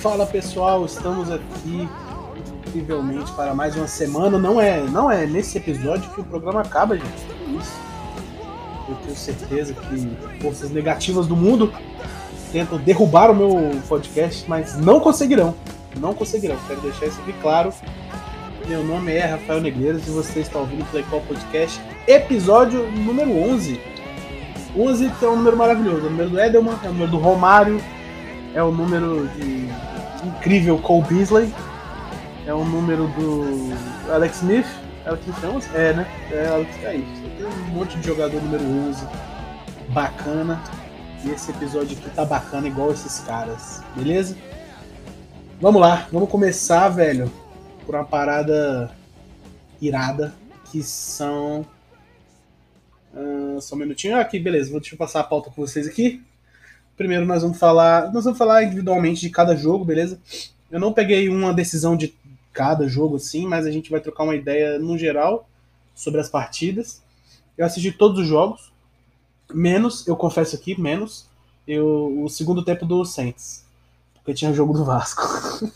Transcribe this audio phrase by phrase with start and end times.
[0.00, 1.88] Fala pessoal, estamos aqui
[2.64, 4.38] incrivelmente para mais uma semana.
[4.38, 7.26] Não é, não é nesse episódio que o programa acaba, gente.
[7.58, 7.76] Isso.
[8.88, 11.72] Eu tenho certeza que forças negativas do mundo
[12.52, 15.52] tentam derrubar o meu podcast, mas não conseguirão.
[15.98, 16.56] Não conseguirão.
[16.68, 17.74] Quero deixar isso aqui claro.
[18.68, 23.80] Meu nome é Rafael Negreiros e você está ouvindo o Playcall Podcast, episódio número 11.
[24.76, 26.02] 11 que é um número maravilhoso.
[26.02, 27.82] É o número do Edelman, é o número do Romário,
[28.54, 29.68] é o número de
[30.24, 31.52] incrível Cole Beasley,
[32.46, 34.66] é o número do Alex Smith.
[35.04, 35.68] Alex Smith é 11?
[35.74, 36.06] É, né?
[36.30, 37.22] É, Alex é isso.
[37.36, 39.06] Tem um monte de jogador número 11
[39.90, 40.62] bacana.
[41.24, 44.36] E esse episódio aqui tá bacana igual esses caras, beleza?
[45.60, 47.30] Vamos lá, vamos começar, velho,
[47.84, 48.94] por uma parada
[49.80, 50.32] irada,
[50.70, 51.66] que são.
[53.12, 54.16] Uh, só um minutinho.
[54.16, 56.22] Ah, aqui, beleza, vou deixa eu passar a pauta com vocês aqui.
[56.98, 58.12] Primeiro nós vamos falar.
[58.12, 60.20] Nós vamos falar individualmente de cada jogo, beleza?
[60.70, 62.14] Eu não peguei uma decisão de
[62.52, 65.48] cada jogo assim, mas a gente vai trocar uma ideia no geral
[65.94, 67.00] sobre as partidas.
[67.56, 68.72] Eu assisti todos os jogos,
[69.54, 71.26] menos, eu confesso aqui, menos
[71.68, 73.64] eu, o segundo tempo do Saints.
[74.14, 75.22] Porque tinha jogo do Vasco.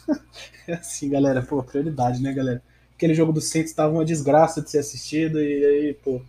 [0.67, 2.61] é assim, galera, pô, prioridade, né, galera?
[2.97, 6.21] Aquele jogo do Saints estava uma desgraça de ser assistido e aí, pô,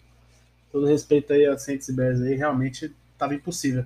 [0.71, 3.85] todo respeito aí a Saints e Bears aí, realmente estava impossível.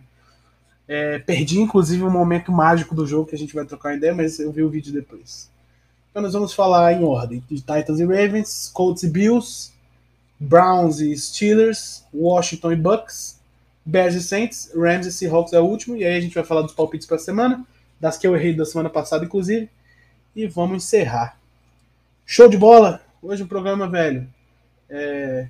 [0.88, 4.40] É, perdi, inclusive, um momento mágico do jogo que a gente vai trocar ideia, mas
[4.40, 5.50] eu vi o vídeo depois.
[6.10, 9.72] Então nós vamos falar em ordem de Titans e Ravens, Colts e Bills,
[10.40, 13.40] Browns e Steelers, Washington e Bucks,
[13.86, 16.62] Bears e Saints, Rams e Seahawks é o último, e aí a gente vai falar
[16.62, 17.66] dos palpites para a semana,
[18.00, 19.70] das que eu errei da semana passada, inclusive,
[20.36, 21.38] e vamos encerrar.
[22.26, 23.02] Show de bola!
[23.22, 24.28] Hoje o programa, velho,
[24.90, 25.48] é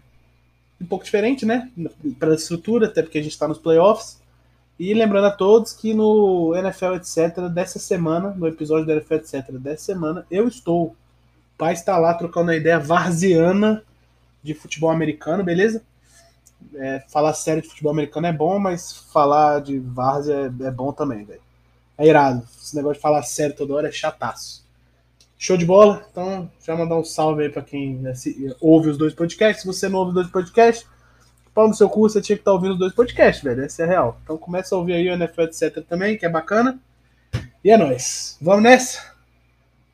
[0.79, 1.71] um pouco diferente, né?
[2.19, 4.21] Para a estrutura, até porque a gente está nos playoffs.
[4.79, 7.49] E lembrando a todos que no NFL etc.
[7.51, 9.51] dessa semana, no episódio do NFL etc.
[9.53, 10.87] dessa semana, eu estou.
[10.87, 10.95] O
[11.57, 13.83] pai está lá trocando a ideia varziana
[14.43, 15.81] de futebol americano, beleza?
[16.75, 20.91] É, falar sério de futebol americano é bom, mas falar de várzea é, é bom
[20.91, 21.41] também, velho.
[21.97, 22.47] É irado.
[22.61, 24.63] Esse negócio de falar sério toda hora é chataço.
[25.39, 26.05] Show de bola?
[26.11, 28.01] Então, já mandar um salve aí pra quem
[28.59, 29.61] ouve os dois podcasts.
[29.61, 30.87] Se você não ouve os dois podcasts,
[31.57, 33.63] pau no seu cu, você tinha que estar tá ouvindo os dois podcasts, velho.
[33.63, 34.19] Essa é a real.
[34.21, 35.83] Então começa a ouvir aí o NFL, etc.
[35.83, 36.79] também, que é bacana.
[37.63, 38.37] E é nóis.
[38.39, 39.11] Vamos nessa?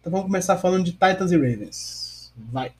[0.02, 2.34] Então vamos começar falando de Titans e Ravens.
[2.52, 2.74] Vai.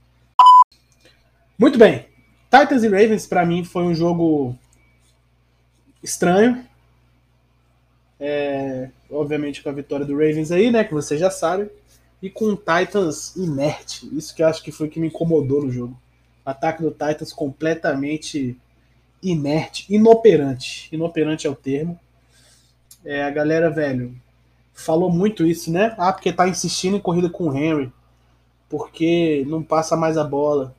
[1.58, 2.08] Muito bem.
[2.52, 4.54] Titans e Ravens, para mim, foi um jogo
[6.04, 6.68] estranho.
[8.20, 10.84] É, obviamente com a vitória do Ravens aí, né?
[10.84, 11.70] Que você já sabe.
[12.22, 14.10] E com o Titans inerte.
[14.14, 15.98] Isso que eu acho que foi o que me incomodou no jogo.
[16.46, 18.60] O ataque do Titans completamente
[19.24, 20.90] inerte, inoperante.
[20.92, 22.00] Inoperante é o termo.
[23.06, 24.16] É, a galera, velho,
[24.74, 25.96] falou muito isso, né?
[25.98, 27.92] Ah, porque tá insistindo em corrida com o Henry.
[28.70, 30.76] Porque não passa mais a bola.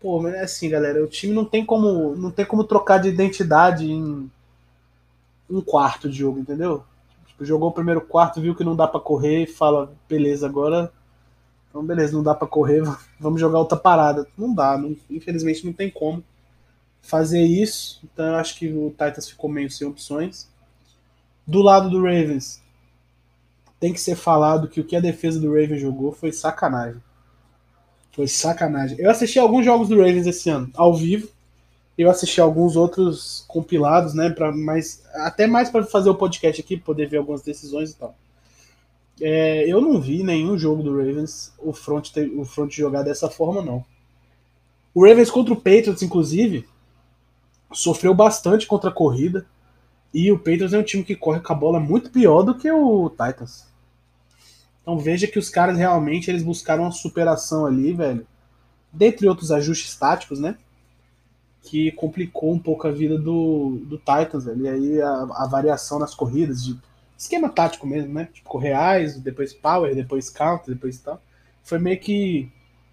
[0.00, 3.08] Pô, mas é assim, galera, o time não tem como, não tem como trocar de
[3.08, 4.30] identidade em
[5.48, 6.84] um quarto de jogo, entendeu?
[7.26, 10.92] Tipo, jogou o primeiro quarto, viu que não dá para correr e fala, beleza, agora
[11.74, 12.84] então beleza, não dá para correr,
[13.18, 14.28] vamos jogar outra parada.
[14.38, 16.22] Não dá, não, infelizmente não tem como
[17.04, 18.00] fazer isso.
[18.02, 20.48] Então eu acho que o Titans ficou meio sem opções.
[21.46, 22.62] Do lado do Ravens,
[23.78, 27.02] tem que ser falado que o que a defesa do Ravens jogou foi sacanagem.
[28.12, 28.96] Foi sacanagem.
[28.98, 31.28] Eu assisti alguns jogos do Ravens esse ano, ao vivo.
[31.96, 34.30] Eu assisti alguns outros compilados, né?
[34.30, 38.16] Pra mais, até mais para fazer o podcast aqui, poder ver algumas decisões e tal.
[39.20, 43.62] É, eu não vi nenhum jogo do Ravens o front, o front jogar dessa forma,
[43.62, 43.84] não.
[44.94, 46.66] O Ravens contra o Patriots, inclusive,
[47.74, 49.46] sofreu bastante contra a corrida.
[50.12, 52.70] E o Patriots é um time que corre com a bola muito pior do que
[52.70, 53.66] o Titans.
[54.80, 58.26] Então veja que os caras realmente eles buscaram uma superação ali, velho.
[58.92, 60.56] Dentre outros ajustes táticos, né?
[61.62, 64.64] Que complicou um pouco a vida do, do Titans, velho.
[64.64, 66.78] E aí a, a variação nas corridas, de
[67.16, 68.28] esquema tático mesmo, né?
[68.32, 71.20] Tipo, correais, depois power, depois counter, depois tal.
[71.62, 72.52] Foi meio que.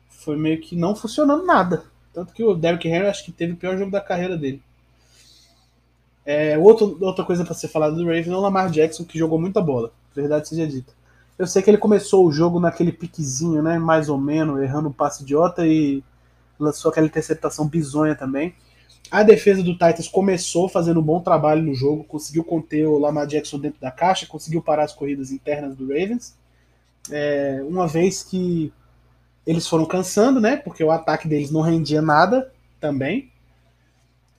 [0.10, 1.84] Foi meio que não funcionando nada.
[2.13, 4.62] Tanto que o Derrick Henry acho que teve o pior jogo da carreira dele.
[6.26, 9.40] É, outro, outra coisa para ser falada do Ravens é o Lamar Jackson, que jogou
[9.40, 10.94] muita bola, verdade seja dita.
[11.38, 13.80] Eu sei que ele começou o jogo naquele piquezinho, né?
[13.80, 16.04] Mais ou menos, errando um passe idiota e
[16.60, 18.54] lançou aquela interceptação bizonha também.
[19.10, 23.26] A defesa do Titans começou fazendo um bom trabalho no jogo, conseguiu conter o Lamar
[23.26, 26.36] Jackson dentro da caixa, conseguiu parar as corridas internas do Ravens.
[27.10, 28.72] É, uma vez que
[29.46, 30.58] eles foram cansando, né?
[30.58, 33.31] Porque o ataque deles não rendia nada também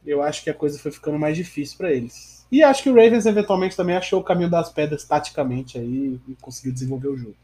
[0.07, 2.45] eu acho que a coisa foi ficando mais difícil para eles.
[2.51, 6.35] E acho que o Ravens eventualmente também achou o caminho das pedras taticamente aí e
[6.41, 7.37] conseguiu desenvolver o jogo.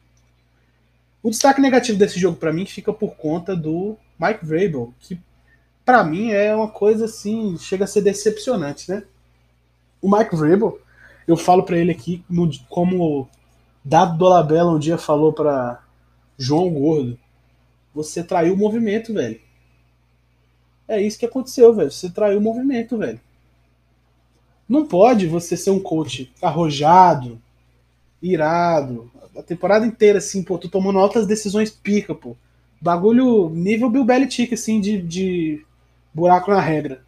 [1.22, 5.18] O destaque negativo desse jogo para mim fica por conta do Mike Vrabel, que
[5.84, 9.02] para mim é uma coisa assim, chega a ser decepcionante, né?
[10.00, 10.78] O Mike Vrabel,
[11.26, 13.28] eu falo para ele aqui no, como
[13.84, 15.82] Dado Dolabella um dia falou para
[16.36, 17.18] João Gordo,
[17.94, 19.40] você traiu o movimento, velho.
[20.88, 21.90] É isso que aconteceu, velho.
[21.90, 23.20] Você traiu o movimento, velho.
[24.66, 27.40] Não pode você ser um coach arrojado,
[28.22, 32.36] irado, a temporada inteira, assim, pô, tomando altas decisões pica, pô.
[32.80, 35.64] Bagulho nível Bill Belichick, assim, de, de
[36.12, 37.02] buraco na regra.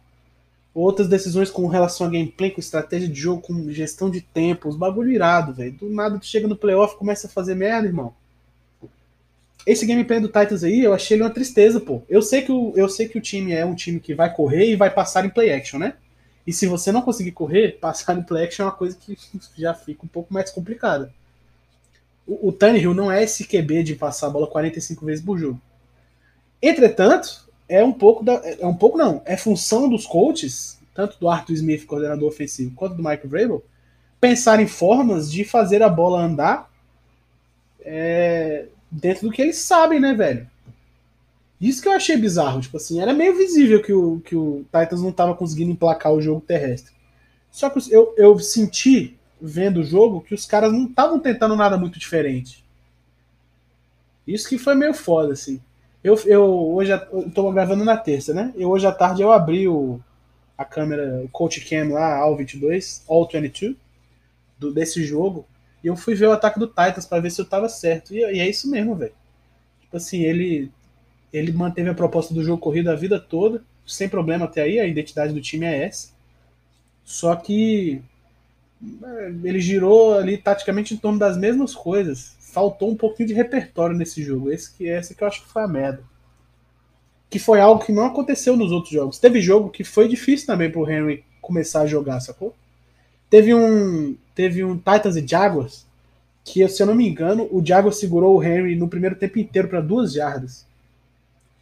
[0.73, 4.77] Outras decisões com relação a gameplay, com estratégia de jogo, com gestão de tempo, os
[4.77, 5.73] bagulho irado, velho.
[5.73, 8.13] Do nada tu chega no playoff começa a fazer merda, irmão.
[9.65, 12.01] Esse gameplay do Titans aí, eu achei ele uma tristeza, pô.
[12.09, 14.71] Eu sei que o, eu sei que o time é um time que vai correr
[14.71, 15.95] e vai passar em play action, né?
[16.45, 19.17] E se você não conseguir correr, passar em play action é uma coisa que
[19.57, 21.13] já fica um pouco mais complicada.
[22.25, 25.61] O, o Tannehill não é esse QB de passar a bola 45 vezes por jogo.
[26.61, 31.29] Entretanto, é um pouco da, é um pouco não, é função dos coaches, tanto do
[31.29, 33.63] Arthur Smith, coordenador ofensivo, quanto do Mike Vrabel,
[34.19, 36.69] pensar em formas de fazer a bola andar
[37.83, 40.47] é, dentro do que eles sabem, né, velho?
[41.59, 45.01] Isso que eu achei bizarro, tipo assim, era meio visível que o, que o Titans
[45.01, 46.91] não estava conseguindo emplacar o jogo terrestre.
[47.51, 51.77] Só que eu, eu senti vendo o jogo que os caras não estavam tentando nada
[51.77, 52.63] muito diferente.
[54.25, 55.61] Isso que foi meio foda, assim.
[56.03, 58.53] Eu, eu hoje eu tô gravando na terça, né?
[58.55, 59.99] E hoje à tarde eu abri o,
[60.57, 63.75] a câmera, o Coach Cam lá, All 22, All 22,
[64.57, 65.45] do, desse jogo.
[65.83, 68.13] E eu fui ver o ataque do Titans para ver se eu tava certo.
[68.13, 69.13] E, e é isso mesmo, velho.
[69.81, 70.71] Tipo assim, ele,
[71.33, 74.85] ele manteve a proposta do jogo corrido a vida toda, sem problema até aí, a
[74.85, 76.09] identidade do time é essa.
[77.03, 78.01] Só que
[79.43, 82.35] ele girou ali taticamente em torno das mesmas coisas.
[82.39, 84.51] Faltou um pouquinho de repertório nesse jogo.
[84.51, 86.03] Esse que esse que eu acho que foi a merda.
[87.29, 89.19] Que foi algo que não aconteceu nos outros jogos.
[89.19, 92.55] Teve jogo que foi difícil também pro Henry começar a jogar, sacou?
[93.29, 95.85] Teve um teve um Titans e Jaguars
[96.43, 99.67] que, se eu não me engano, o Jaguars segurou o Henry no primeiro tempo inteiro
[99.67, 100.65] para duas jardas.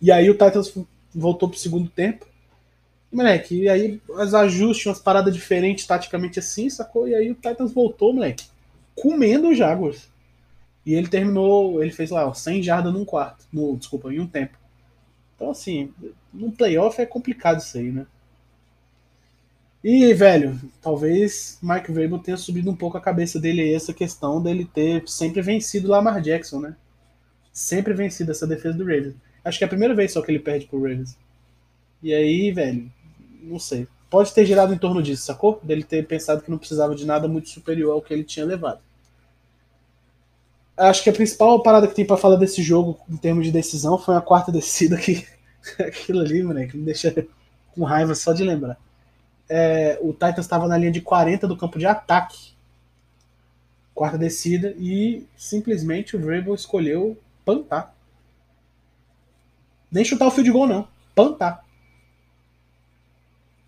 [0.01, 0.73] E aí o Titans
[1.13, 2.25] voltou pro segundo tempo
[3.11, 7.07] Moleque, e aí os ajustes, umas paradas diferentes taticamente assim, sacou?
[7.07, 8.45] E aí o Titans voltou, moleque,
[8.95, 10.07] comendo o Jaguars.
[10.85, 14.27] E ele terminou, ele fez lá, ó, 100 jardas num quarto, no, desculpa, em um
[14.27, 14.57] tempo.
[15.35, 15.91] Então, assim,
[16.31, 18.05] no playoff é complicado isso aí, né?
[19.83, 24.65] E, velho, talvez Mike Vrabel tenha subido um pouco a cabeça dele essa questão dele
[24.65, 26.75] ter sempre vencido o Lamar Jackson, né?
[27.53, 29.15] Sempre vencido essa defesa do Ravens.
[29.43, 31.17] Acho que é a primeira vez só que ele perde pro Ravens.
[32.03, 32.91] E aí, velho,
[33.41, 33.87] não sei.
[34.09, 35.61] Pode ter girado em torno disso, sacou?
[35.63, 38.81] Dele ter pensado que não precisava de nada muito superior ao que ele tinha levado.
[40.75, 43.97] Acho que a principal parada que tem para falar desse jogo em termos de decisão
[43.97, 45.25] foi a quarta descida que
[45.79, 47.13] aquilo ali, moleque, me deixa
[47.73, 48.77] com raiva só de lembrar.
[49.49, 52.53] É, o Titans estava na linha de 40 do campo de ataque.
[53.93, 57.93] Quarta descida e simplesmente o Vrabel escolheu pantar.
[59.91, 61.65] Nem chutar o field goal não, pantar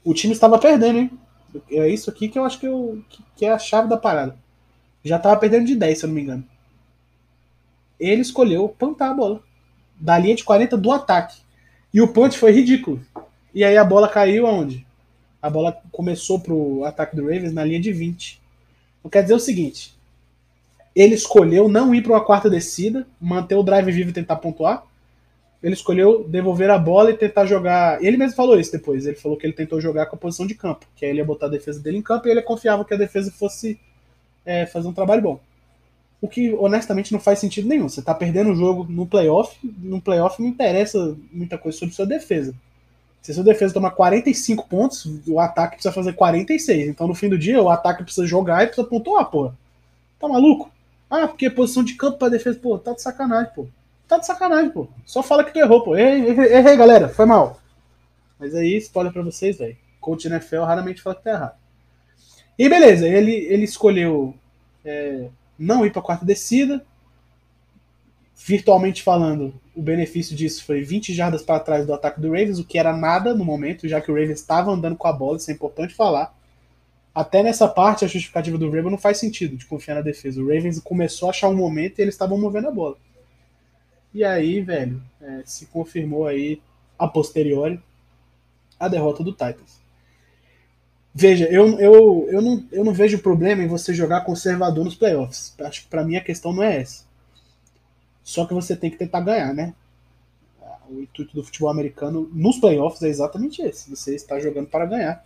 [0.03, 1.11] o time estava perdendo, hein?
[1.69, 3.03] É isso aqui que eu acho que, eu,
[3.35, 4.37] que é a chave da parada.
[5.03, 6.43] Já estava perdendo de 10, se eu não me engano.
[7.99, 9.43] Ele escolheu plantar a bola.
[9.99, 11.39] Da linha de 40 do ataque.
[11.93, 13.01] E o punch foi ridículo.
[13.53, 14.85] E aí a bola caiu aonde?
[15.41, 18.41] A bola começou pro ataque do Ravens na linha de 20.
[18.99, 19.93] Então quer dizer o seguinte:
[20.95, 24.85] ele escolheu não ir para uma quarta descida, manter o drive vivo e tentar pontuar
[25.61, 28.03] ele escolheu devolver a bola e tentar jogar.
[28.03, 29.05] Ele mesmo falou isso depois.
[29.05, 31.25] Ele falou que ele tentou jogar com a posição de campo, que aí ele ia
[31.25, 33.79] botar a defesa dele em campo e ele confiava que a defesa fosse
[34.43, 35.39] é, fazer um trabalho bom.
[36.19, 37.87] O que honestamente não faz sentido nenhum.
[37.87, 42.05] Você tá perdendo o jogo no playoff, no playoff não interessa muita coisa sobre sua
[42.07, 42.55] defesa.
[43.21, 46.87] Se sua defesa tomar 45 pontos, o ataque precisa fazer 46.
[46.87, 49.51] Então no fim do dia, o ataque precisa jogar e precisa pontuar, pô.
[50.19, 50.71] Tá maluco?
[51.09, 53.67] Ah, porque posição de campo pra defesa, pô, tá de sacanagem, pô
[54.11, 54.89] tá de sacanagem, pô.
[55.05, 55.95] Só fala que tu errou, pô.
[55.95, 57.61] Errei, errei, errei galera, foi mal.
[58.37, 59.77] Mas aí, spoiler pra vocês, velho.
[60.01, 61.55] Coach NFL raramente fala que tá errado.
[62.59, 64.35] E beleza, ele, ele escolheu
[64.83, 66.83] é, não ir pra quarta descida.
[68.43, 72.65] Virtualmente falando, o benefício disso foi 20 jardas para trás do ataque do Ravens, o
[72.65, 75.51] que era nada no momento, já que o Ravens estava andando com a bola, isso
[75.51, 76.35] é importante falar.
[77.13, 80.41] Até nessa parte, a justificativa do Ravens não faz sentido de confiar na defesa.
[80.41, 82.97] O Ravens começou a achar um momento e eles estavam movendo a bola.
[84.11, 86.59] E aí, velho, é, se confirmou aí
[86.97, 87.79] a posteriori
[88.79, 89.79] a derrota do Titans.
[91.13, 95.53] Veja, eu, eu, eu, não, eu não vejo problema em você jogar conservador nos playoffs.
[95.59, 97.10] Acho que pra mim a questão não é essa.
[98.23, 99.73] Só que você tem que tentar ganhar, né?
[100.89, 103.89] O intuito do futebol americano nos playoffs é exatamente esse.
[103.89, 105.23] Você está jogando para ganhar.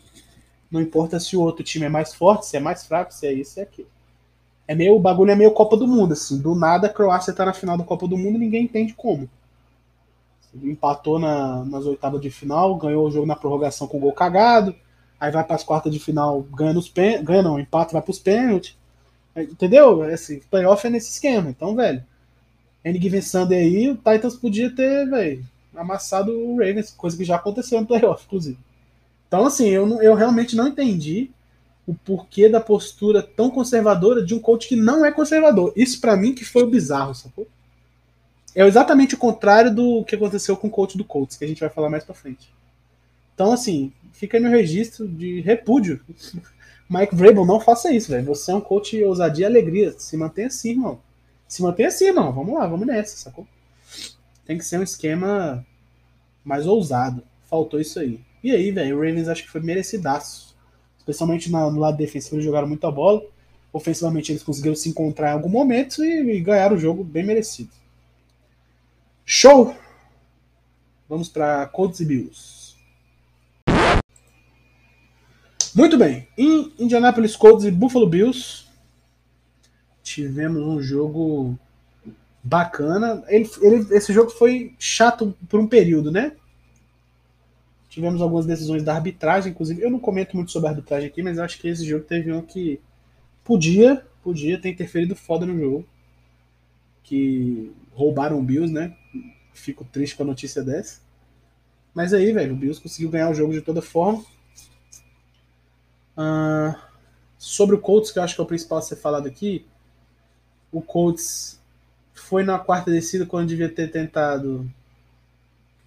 [0.69, 3.33] Não importa se o outro time é mais forte, se é mais fraco, se é
[3.33, 3.87] isso, se é aquilo.
[4.67, 6.39] É meio, o bagulho é meio Copa do Mundo, assim.
[6.39, 9.29] Do nada a Croácia tá na final da Copa do Mundo e ninguém entende como.
[10.63, 14.73] Empatou na, nas oitavas de final, ganhou o jogo na prorrogação com gol cagado,
[15.19, 17.23] aí vai para as quartas de final, ganha nos pen...
[17.23, 18.75] ganha não, empata, vai pros pênaltis.
[19.35, 20.03] Entendeu?
[20.03, 21.49] É assim, playoff é nesse esquema.
[21.49, 22.03] Então, velho,
[22.85, 25.43] N Given Sunday aí, o Titans podia ter, velho,
[25.75, 28.57] amassado o Ravens, coisa que já aconteceu no playoff, inclusive.
[29.27, 31.31] Então, assim, eu, eu realmente não entendi
[31.87, 35.73] o porquê da postura tão conservadora de um coach que não é conservador.
[35.75, 37.47] Isso para mim que foi o bizarro, sacou?
[38.53, 41.59] É exatamente o contrário do que aconteceu com o coach do Colts, que a gente
[41.59, 42.53] vai falar mais pra frente.
[43.33, 45.99] Então, assim, fica no registro de repúdio.
[46.87, 48.25] Mike Vrabel, não faça isso, velho.
[48.27, 49.93] Você é um coach ousadia e alegria.
[49.97, 50.99] Se mantenha assim, irmão.
[51.47, 52.31] Se mantenha assim, irmão.
[52.31, 53.47] Vamos lá, vamos nessa, sacou?
[54.45, 55.65] Tem que ser um esquema
[56.43, 57.23] mais ousado.
[57.49, 58.19] Faltou isso aí.
[58.43, 60.55] E aí, velho, o Ravens acho que foi merecidaço
[61.05, 63.21] especialmente no lado defensivo, eles jogaram muita bola.
[63.71, 67.69] Ofensivamente, eles conseguiram se encontrar em algum momento e, e ganharam o jogo bem merecido.
[69.23, 69.75] Show!
[71.07, 72.75] Vamos para Colts e Bills.
[75.75, 76.27] Muito bem.
[76.37, 78.64] Em Indianapolis Colts e Buffalo Bills,
[80.05, 81.57] tivemos um jogo
[82.43, 83.23] bacana.
[83.27, 86.33] Ele, ele, esse jogo foi chato por um período, né?
[87.89, 89.81] Tivemos algumas decisões da arbitragem, inclusive.
[89.81, 92.41] Eu não comento muito sobre a arbitragem aqui, mas acho que esse jogo teve um
[92.41, 92.79] que
[93.43, 95.85] podia, podia ter interferido foda no jogo.
[97.03, 98.95] Que roubaram o Bills, né?
[99.53, 100.99] Fico triste com a notícia dessa.
[101.95, 104.23] Mas aí, velho, o Bills conseguiu ganhar o jogo de toda forma.
[106.17, 106.75] Uh,
[107.37, 109.65] sobre o Colts, que eu acho que é o principal a ser falado aqui.
[110.75, 111.57] O Colts
[112.13, 114.69] foi na quarta descida quando devia ter tentado.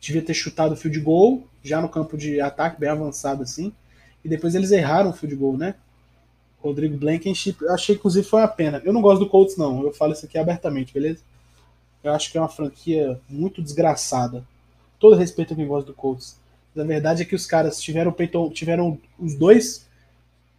[0.00, 3.71] Devia ter chutado o field goal já no campo de ataque, bem avançado assim.
[4.25, 5.75] E depois eles erraram o field goal, né?
[6.59, 8.80] Rodrigo Blankenship, eu achei que inclusive foi uma pena.
[8.83, 9.83] Eu não gosto do Colts, não.
[9.83, 11.21] Eu falo isso aqui abertamente, beleza?
[12.02, 14.42] Eu acho que é uma franquia muito desgraçada.
[14.99, 16.40] Todo respeito a quem gosta do Colts.
[16.75, 19.87] Mas a verdade é que os caras tiveram, peito, tiveram os dois,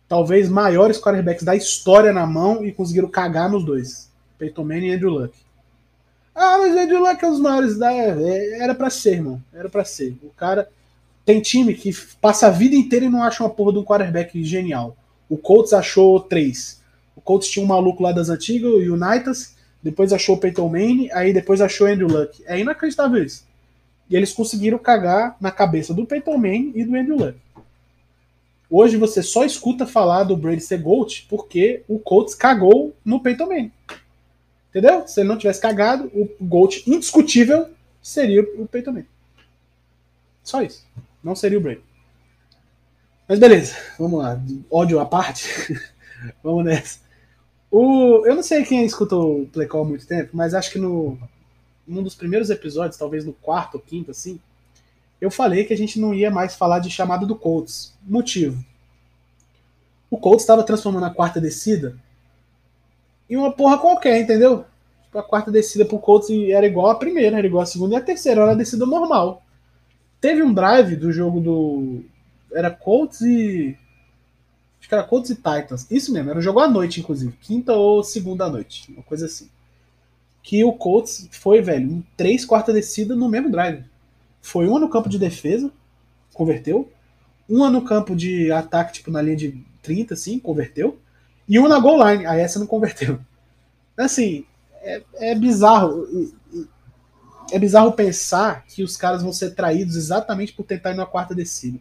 [0.07, 4.08] talvez maiores quarterbacks da história na mão e conseguiram cagar nos dois.
[4.39, 5.37] Peyton Manning e Andrew Luck.
[6.33, 7.93] Ah, mas Andrew Luck é um dos maiores da.
[7.93, 9.43] É, era para ser, irmão.
[9.53, 10.17] Era para ser.
[10.23, 10.69] O cara
[11.25, 14.43] tem time que passa a vida inteira e não acha uma porra de um quarterback
[14.43, 14.95] genial.
[15.29, 16.81] O Colts achou três.
[17.15, 21.09] O Colts tinha um maluco lá das antigas, o Unitas, depois achou o Peyton Manning,
[21.11, 22.41] aí depois achou o Andrew Luck.
[22.47, 23.45] É inacreditável isso.
[24.09, 27.37] E eles conseguiram cagar na cabeça do Peyton Manning e do Andrew Luck.
[28.71, 33.47] Hoje você só escuta falar do Brady ser GOAT porque o Colts cagou no Peyton
[33.47, 33.71] Manning.
[34.69, 35.07] Entendeu?
[35.07, 37.69] Se ele não tivesse cagado, o GOAT indiscutível
[38.01, 39.07] seria o Peyton Manning.
[40.43, 40.85] Só isso.
[41.23, 41.81] Não seria o Brady.
[43.27, 44.41] Mas beleza, vamos lá.
[44.71, 45.47] Ódio à parte.
[46.43, 46.99] vamos nessa.
[47.71, 50.79] O, eu não sei quem escutou o Play Call há muito tempo, mas acho que
[50.79, 51.17] no
[51.89, 54.39] num dos primeiros episódios, talvez no quarto ou quinto, assim,
[55.19, 57.93] eu falei que a gente não ia mais falar de chamada do Colts.
[58.03, 58.63] Motivo.
[60.09, 61.97] O Colts estava transformando a quarta descida
[63.29, 64.65] em uma porra qualquer, entendeu?
[65.03, 67.97] Tipo, a quarta descida pro Colts era igual a primeira, era igual a segunda e
[67.97, 69.43] a terceira, era a descida normal.
[70.21, 72.03] Teve um drive do jogo do.
[72.53, 73.77] Era Colts e.
[74.79, 75.87] Acho que era Colts e Titans.
[75.89, 77.33] Isso mesmo, era um jogo à noite, inclusive.
[77.41, 78.91] Quinta ou segunda à noite.
[78.91, 79.49] Uma coisa assim.
[80.41, 83.83] Que o Colts foi, velho, em três quartas descida no mesmo drive.
[84.41, 85.71] Foi uma no campo de defesa,
[86.33, 86.89] converteu.
[87.47, 90.97] Uma no campo de ataque, tipo na linha de 30, assim, converteu.
[91.49, 93.19] E uma na goal line, aí essa não converteu.
[93.97, 94.45] Assim,
[94.81, 96.07] é, é bizarro
[97.51, 101.33] é bizarro pensar que os caras vão ser traídos exatamente por tentar ir na quarta
[101.33, 101.79] descida.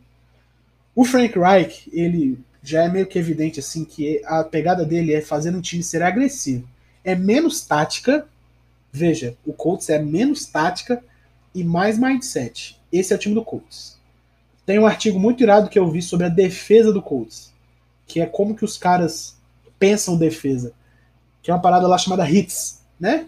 [0.94, 5.20] O Frank Reich, ele já é meio que evidente assim que a pegada dele é
[5.20, 6.68] fazer um time ser agressivo.
[7.04, 8.26] É menos tática.
[8.90, 11.02] Veja, o Colts é menos tática
[11.54, 12.80] e mais mindset.
[12.90, 13.98] Esse é o time do Colts.
[14.66, 17.52] Tem um artigo muito irado que eu vi sobre a defesa do Colts,
[18.06, 19.38] que é como que os caras
[19.78, 20.73] pensam defesa,
[21.42, 23.25] que é uma parada lá chamada hits né?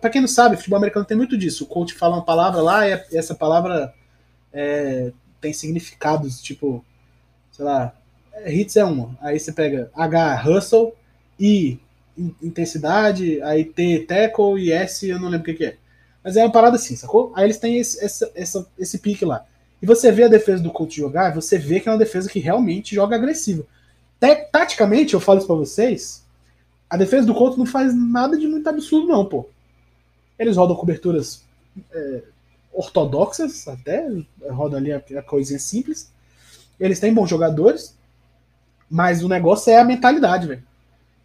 [0.00, 1.64] Para quem não sabe, futebol americano tem muito disso.
[1.64, 3.92] O coach fala uma palavra lá e essa palavra
[4.52, 6.84] é, tem significados, tipo,
[7.52, 7.94] sei lá,
[8.46, 9.16] hits é uma.
[9.20, 10.94] Aí você pega H, hustle,
[11.38, 11.78] I,
[12.42, 15.76] intensidade, aí T, tackle e S, eu não lembro o que, que é.
[16.24, 17.32] Mas é uma parada assim, sacou?
[17.34, 19.44] Aí eles têm esse, essa, essa, esse pique lá.
[19.82, 22.38] E você vê a defesa do Colts jogar, você vê que é uma defesa que
[22.38, 23.64] realmente joga agressiva.
[24.52, 26.24] Taticamente, eu falo isso pra vocês,
[26.88, 29.48] a defesa do Colts não faz nada de muito absurdo, não, pô.
[30.38, 31.44] Eles rodam coberturas
[31.92, 32.22] é,
[32.72, 34.06] ortodoxas, até,
[34.50, 36.12] rodam ali a, a coisinha simples.
[36.78, 37.96] Eles têm bons jogadores,
[38.90, 40.62] mas o negócio é a mentalidade, velho.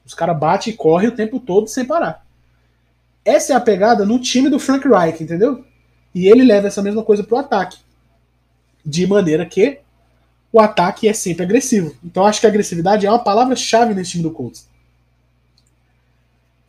[0.05, 2.25] Os caras batem e correm o tempo todo sem parar.
[3.23, 5.65] Essa é a pegada no time do Frank Reich, entendeu?
[6.13, 7.79] E ele leva essa mesma coisa pro ataque.
[8.85, 9.79] De maneira que
[10.55, 11.93] o ataque é sempre agressivo.
[12.01, 14.65] Então acho que agressividade é uma palavra-chave nesse time do Colts.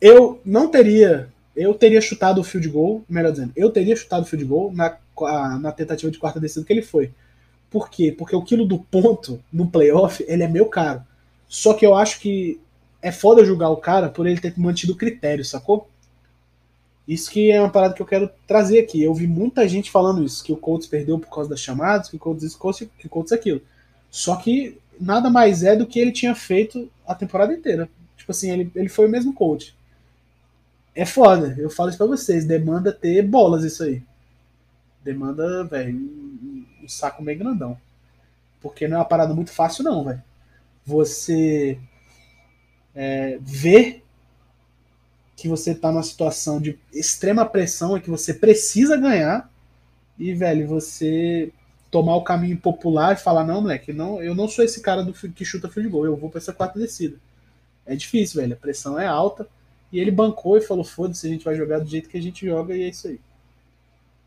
[0.01, 1.29] Eu não teria.
[1.55, 4.97] Eu teria chutado o field goal, melhor dizendo, eu teria chutado o field goal na,
[5.57, 7.11] na tentativa de quarta descida que ele foi.
[7.71, 8.13] Por quê?
[8.15, 11.01] Porque o quilo do ponto no playoff ele é meio caro.
[11.47, 12.59] Só que eu acho que
[13.01, 15.87] é foda julgar o cara por ele ter mantido o critério, sacou?
[17.07, 19.01] Isso que é uma parada que eu quero trazer aqui.
[19.01, 22.17] Eu vi muita gente falando isso, que o Colts perdeu por causa das chamadas, que
[22.17, 22.59] o Colts isso,
[22.99, 23.61] que o Colts aquilo.
[24.09, 27.89] Só que nada mais é do que ele tinha feito a temporada inteira.
[28.17, 29.77] Tipo assim, ele, ele foi o mesmo coach
[30.97, 31.55] é foda.
[31.59, 32.43] Eu falo isso pra vocês.
[32.43, 34.01] Demanda ter bolas isso aí.
[35.03, 37.77] Demanda, velho, um, um saco meio grandão.
[38.59, 40.23] Porque não é uma parada muito fácil, não, velho.
[40.83, 41.77] Você
[42.95, 44.03] é, ver
[45.35, 49.47] que você tá numa situação de extrema pressão e que você precisa ganhar
[50.17, 51.53] e, velho, você
[51.89, 55.13] tomar o caminho popular e falar, não, moleque, não, eu não sou esse cara do
[55.13, 57.17] que chuta field goal, eu vou pra essa quarta descida.
[57.85, 59.47] É difícil, velho, a pressão é alta
[59.91, 62.45] e ele bancou e falou: foda-se, a gente vai jogar do jeito que a gente
[62.45, 63.19] joga e é isso aí.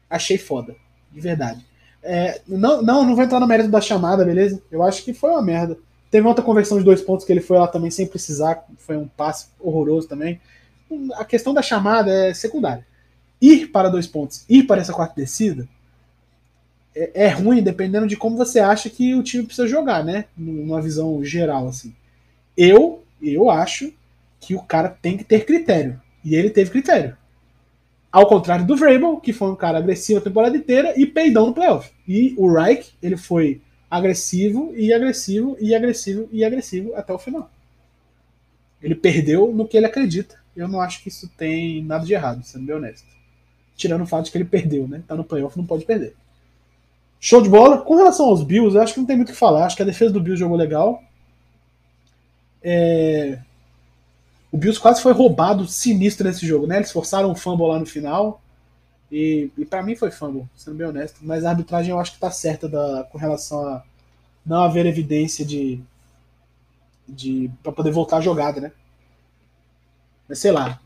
[0.08, 0.74] Achei foda,
[1.12, 1.64] de verdade.
[2.02, 4.62] É, não, não, não vou entrar no mérito da chamada, beleza?
[4.70, 5.78] Eu acho que foi uma merda.
[6.10, 9.06] Teve outra conversão de dois pontos que ele foi lá também sem precisar, foi um
[9.06, 10.40] passe horroroso também.
[11.14, 12.84] A questão da chamada é secundária.
[13.40, 15.68] Ir para dois pontos, ir para essa quarta descida,
[16.94, 20.26] é, é ruim dependendo de como você acha que o time precisa jogar, né?
[20.36, 21.94] Numa visão geral, assim.
[22.56, 23.92] Eu, eu acho
[24.40, 26.00] que o cara tem que ter critério.
[26.24, 27.16] E ele teve critério.
[28.10, 31.54] Ao contrário do Vrabel, que foi um cara agressivo a temporada inteira e peidão no
[31.54, 31.90] playoff.
[32.08, 37.50] E o Reich, ele foi agressivo e agressivo e agressivo e agressivo até o final.
[38.82, 40.40] Ele perdeu no que ele acredita.
[40.56, 43.06] Eu não acho que isso tem nada de errado, sendo bem honesto.
[43.76, 45.02] Tirando o fato de que ele perdeu, né?
[45.06, 46.14] Tá no playoff, não pode perder.
[47.20, 47.78] Show de bola.
[47.82, 49.66] Com relação aos Bills, eu acho que não tem muito o que falar.
[49.66, 51.02] Acho que a defesa do Bills jogou legal.
[52.62, 53.38] É...
[54.50, 56.76] O Bills quase foi roubado sinistro nesse jogo, né?
[56.76, 58.42] Eles forçaram um fumble lá no final.
[59.12, 61.18] E, e para mim foi fumble, sendo bem honesto.
[61.20, 63.84] Mas a arbitragem eu acho que tá certa da, com relação a
[64.44, 65.80] não haver evidência de.
[67.06, 68.72] de para poder voltar a jogada, né?
[70.26, 70.80] Mas sei lá.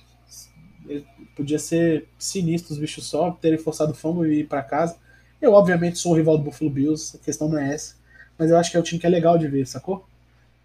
[1.37, 4.97] Podia ser sinistro os bichos só terem forçado o fumble e ir para casa.
[5.45, 7.97] Eu, obviamente, sou o rival do Buffalo Bills, a questão não é essa.
[8.39, 10.07] Mas eu acho que é o time que é legal de ver, sacou?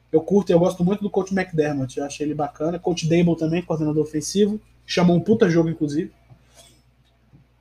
[0.09, 2.79] Eu curto, eu gosto muito do coach McDermott, eu achei ele bacana.
[2.79, 6.13] Coach Dable também, coordenador ofensivo, chamou um puta jogo, inclusive.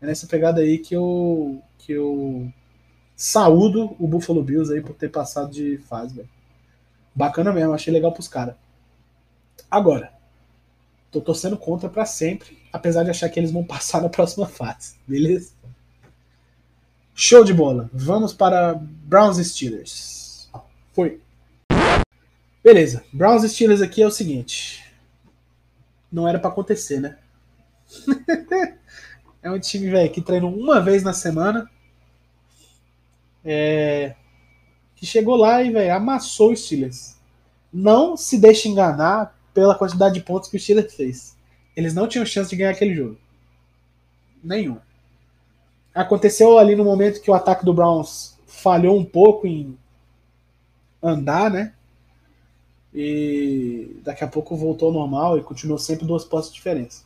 [0.01, 2.53] É nessa pegada aí que eu, que eu
[3.17, 6.29] saúdo o Buffalo Bills aí por ter passado de fase, velho.
[7.13, 8.55] Bacana mesmo, achei legal pros caras.
[9.69, 10.13] Agora,
[11.11, 14.95] tô torcendo contra para sempre, apesar de achar que eles vão passar na próxima fase,
[15.05, 15.58] beleza?
[17.21, 17.91] Show de bola.
[17.93, 20.49] Vamos para Browns Steelers.
[20.93, 21.21] Foi.
[22.63, 24.85] Beleza, Browns Steelers aqui é o seguinte.
[26.13, 27.19] Não era para acontecer, né?
[29.43, 31.69] é um time, velho, que treinou uma vez na semana.
[33.45, 34.15] É...
[34.95, 37.17] Que chegou lá e, velho, amassou o Steelers.
[37.73, 41.37] Não se deixe enganar pela quantidade de pontos que o Steelers fez.
[41.75, 43.19] Eles não tinham chance de ganhar aquele jogo.
[44.41, 44.79] Nenhum.
[46.01, 49.77] Aconteceu ali no momento que o ataque do Browns falhou um pouco em
[51.03, 51.73] andar, né?
[52.95, 57.03] e daqui a pouco voltou ao normal e continuou sempre duas postes de diferença.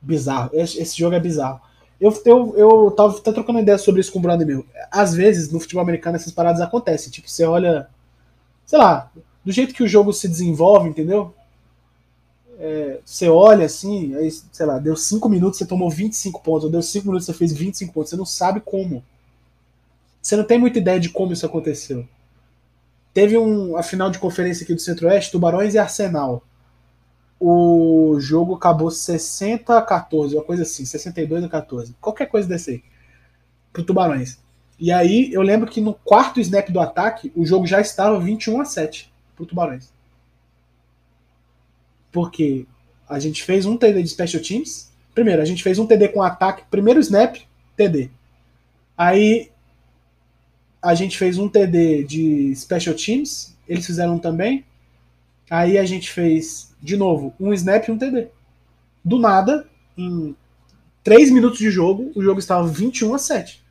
[0.00, 0.50] Bizarro.
[0.52, 1.60] Esse, esse jogo é bizarro.
[2.00, 4.64] Eu, eu, eu tava até trocando ideia sobre isso com o brother meu.
[4.90, 7.10] Às vezes, no futebol americano, essas paradas acontecem.
[7.10, 7.88] Tipo, você olha,
[8.64, 9.10] sei lá,
[9.44, 11.34] do jeito que o jogo se desenvolve, entendeu?
[12.60, 16.70] É, você olha assim, aí, sei lá, deu 5 minutos, você tomou 25 pontos, ou
[16.70, 18.10] deu 5 minutos, você fez 25 pontos.
[18.10, 19.04] Você não sabe como.
[20.20, 22.06] Você não tem muita ideia de como isso aconteceu.
[23.14, 26.42] Teve um, a final de conferência aqui do Centro-Oeste, Tubarões e Arsenal.
[27.40, 31.94] O jogo acabou 60 a 14, uma coisa assim, 62 a 14.
[32.00, 32.82] Qualquer coisa desse aí.
[33.72, 34.38] Pro Tubarões.
[34.78, 38.60] E aí eu lembro que no quarto snap do ataque, o jogo já estava 21
[38.60, 39.92] a 7 pro Tubarões.
[42.10, 42.66] Porque
[43.08, 44.92] a gente fez um TD de Special Teams.
[45.14, 47.36] Primeiro, a gente fez um TD com ataque, primeiro snap,
[47.76, 48.10] TD.
[48.96, 49.50] Aí
[50.82, 54.64] a gente fez um TD de Special Teams, eles fizeram um também.
[55.50, 58.28] Aí a gente fez, de novo, um snap e um TD.
[59.04, 60.36] Do nada, em
[61.02, 63.62] 3 minutos de jogo, o jogo estava 21 a 7.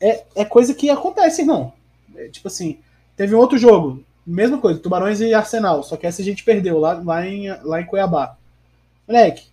[0.00, 1.72] É, é coisa que acontece, irmão.
[2.14, 2.78] É, tipo assim,
[3.16, 6.78] teve um outro jogo, mesma coisa, Tubarões e Arsenal, só que essa a gente perdeu
[6.78, 8.36] lá, lá, em, lá em Cuiabá.
[9.06, 9.44] Moleque,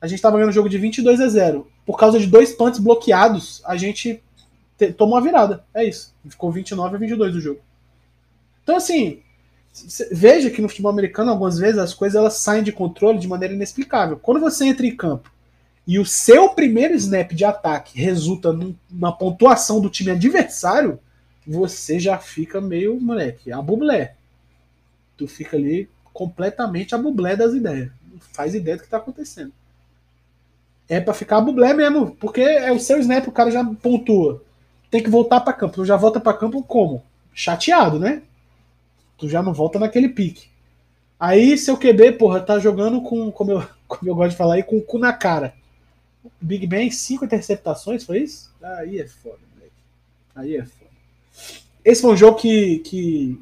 [0.00, 1.66] a gente tava ganhando o jogo de 22 a 0.
[1.86, 4.22] Por causa de dois punts bloqueados, a gente
[4.76, 5.64] te, tomou a virada.
[5.74, 6.14] É isso.
[6.28, 7.60] Ficou 29 a 22 o jogo.
[8.62, 9.22] Então, assim,
[10.12, 13.54] veja que no futebol americano, algumas vezes, as coisas elas saem de controle de maneira
[13.54, 14.18] inexplicável.
[14.18, 15.32] Quando você entra em campo
[15.86, 21.00] e o seu primeiro snap de ataque resulta numa pontuação do time adversário,
[21.46, 24.17] você já fica meio, moleque, a bublé.
[25.18, 27.90] Tu fica ali completamente a bublé das ideias.
[28.10, 29.52] Não faz ideia do que tá acontecendo.
[30.88, 34.42] É para ficar a bublé mesmo, porque é o seu snap, o cara já pontua.
[34.90, 35.74] Tem que voltar para campo.
[35.74, 37.04] Tu já volta para campo como?
[37.34, 38.22] Chateado, né?
[39.18, 40.48] Tu já não volta naquele pique.
[41.20, 44.62] Aí seu QB, porra, tá jogando com, como eu, como eu gosto de falar aí,
[44.62, 45.52] com o cu na cara.
[46.40, 48.52] Big Ben, cinco interceptações, foi isso?
[48.62, 49.72] Aí é foda, moleque.
[50.34, 50.90] Aí é foda.
[51.84, 53.40] Esse foi um jogo que, que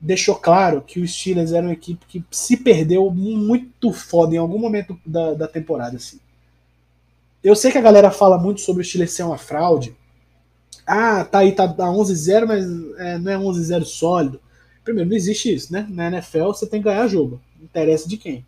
[0.00, 4.58] deixou claro que o Steelers era uma equipe que se perdeu muito foda em algum
[4.58, 5.96] momento da, da temporada.
[5.96, 6.18] Assim.
[7.42, 9.96] Eu sei que a galera fala muito sobre o Steelers ser uma fraude.
[10.86, 12.64] Ah, tá aí, tá 11-0, mas
[12.98, 14.40] é, não é 11-0 sólido.
[14.84, 15.86] Primeiro, não existe isso, né?
[15.90, 17.40] Na NFL você tem que ganhar jogo.
[17.60, 18.46] Interessa de quem.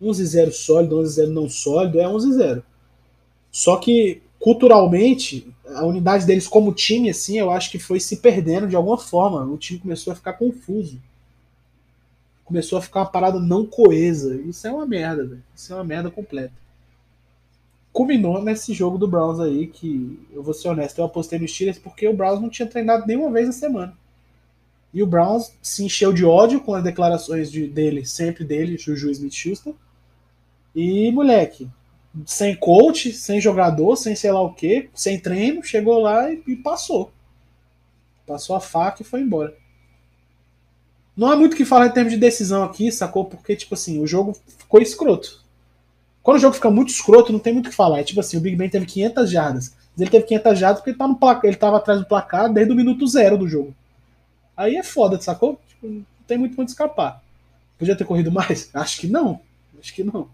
[0.00, 2.62] 11-0 sólido, 11-0 não sólido é 11-0.
[3.50, 8.66] Só que culturalmente, a unidade deles como time, assim, eu acho que foi se perdendo
[8.66, 9.44] de alguma forma.
[9.44, 11.00] O time começou a ficar confuso.
[12.44, 14.34] Começou a ficar uma parada não coesa.
[14.42, 15.42] Isso é uma merda, velho.
[15.54, 16.52] Isso é uma merda completa.
[17.92, 21.78] Culminou nesse jogo do Browns aí, que eu vou ser honesto, eu apostei no Steelers
[21.78, 23.96] porque o Browns não tinha treinado nenhuma vez na semana.
[24.92, 29.08] E o Browns se encheu de ódio com as declarações de, dele, sempre dele, Juju
[29.08, 29.72] Smith-Schuster.
[30.74, 31.68] E, moleque,
[32.26, 36.56] sem coach, sem jogador, sem sei lá o que, sem treino, chegou lá e, e,
[36.56, 37.10] passou.
[38.26, 39.54] Passou a faca e foi embora.
[41.16, 43.24] Não há muito o que falar em termos de decisão aqui, sacou?
[43.24, 45.42] Porque, tipo assim, o jogo ficou escroto.
[46.22, 48.00] Quando o jogo fica muito escroto, não tem muito o que falar.
[48.00, 49.74] É tipo assim, o Big Ben teve 500 jardas.
[49.92, 52.72] Mas ele teve 500 jardas porque ele, tá no ele tava atrás do placar desde
[52.72, 53.74] o minuto zero do jogo.
[54.56, 55.60] Aí é foda, sacou?
[55.68, 57.22] Tipo, não tem muito onde escapar.
[57.78, 58.70] Podia ter corrido mais?
[58.72, 59.40] Acho que não.
[59.78, 60.28] Acho que não.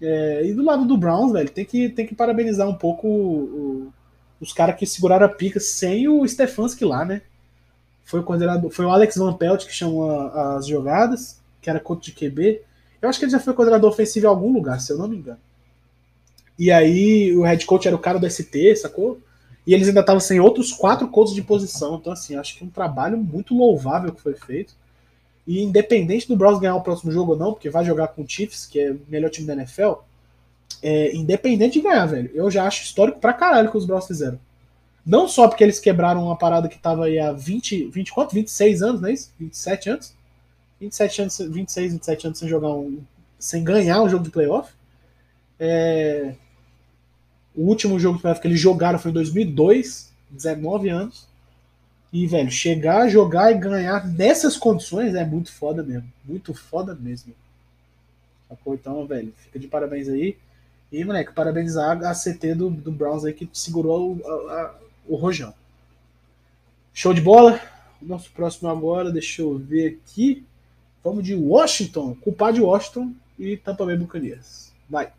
[0.00, 3.42] É, e do lado do Browns, velho, tem que, tem que parabenizar um pouco o,
[3.42, 3.92] o,
[4.40, 7.22] os caras que seguraram a pica sem o Stefanski lá, né?
[8.04, 11.80] Foi o, coordenador, foi o Alex Van Pelt que chamou a, as jogadas, que era
[11.80, 12.60] coach de QB.
[13.00, 15.16] Eu acho que ele já foi coordenador ofensivo em algum lugar, se eu não me
[15.16, 15.38] engano.
[16.58, 19.20] E aí o head coach era o cara do ST, sacou?
[19.66, 21.96] E eles ainda estavam sem outros quatro coaches de posição.
[21.96, 24.74] Então, assim, acho que é um trabalho muito louvável que foi feito.
[25.46, 28.28] E independente do Browns ganhar o próximo jogo ou não, porque vai jogar com o
[28.28, 29.92] Chiefs, que é o melhor time da NFL,
[30.82, 34.38] é, independente de ganhar, velho, eu já acho histórico pra caralho que os Browns fizeram.
[35.04, 38.34] Não só porque eles quebraram uma parada que tava aí há 20, 20 quanto?
[38.34, 39.32] 26 anos, não é isso?
[39.38, 40.14] 27 anos?
[40.80, 42.98] 27 anos, 26, 27 anos sem jogar um.
[43.38, 44.72] sem ganhar um jogo de playoff.
[45.58, 46.34] É,
[47.54, 51.28] o último jogo de playoff que eles jogaram foi em 2002, 19 anos.
[52.14, 56.08] E, velho, chegar, jogar e ganhar nessas condições é muito foda mesmo.
[56.24, 57.34] Muito foda mesmo.
[58.68, 60.36] Então, velho, fica de parabéns aí.
[60.92, 65.52] E, moleque, parabenizar a CT do, do Browns aí que segurou o, a, o Rojão.
[66.92, 67.60] Show de bola.
[68.00, 70.46] Nosso próximo agora, deixa eu ver aqui.
[71.02, 74.72] Vamos de Washington, culpar de Washington e Tampa Bay Buccaneers.
[74.88, 75.12] Vai.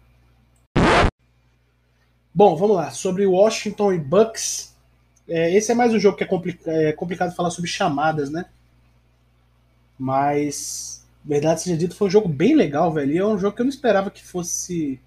[2.34, 2.90] Bom, vamos lá.
[2.92, 4.75] Sobre Washington e Bucks,
[5.28, 8.46] é, esse é mais um jogo que é, complica é, complicado falar sobre chamadas, né?
[9.98, 13.12] Mas, verdade seja dito, foi um jogo bem legal, velho.
[13.12, 15.00] E é um jogo que eu não esperava que fosse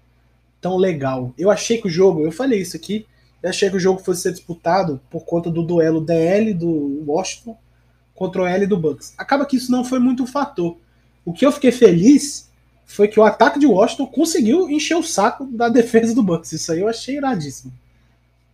[0.59, 1.33] tão legal.
[1.37, 3.05] Eu achei que o jogo, eu falei isso aqui,
[3.41, 7.57] eu achei que o jogo fosse ser disputado por conta do duelo DL do Washington
[8.13, 9.13] contra o L do Bucks.
[9.17, 10.77] Acaba que isso não foi muito um fator.
[11.23, 12.49] O que eu fiquei feliz
[12.85, 16.51] foi que o ataque de Washington conseguiu encher o saco da defesa do Bucks.
[16.51, 17.71] Isso aí eu achei iradíssimo.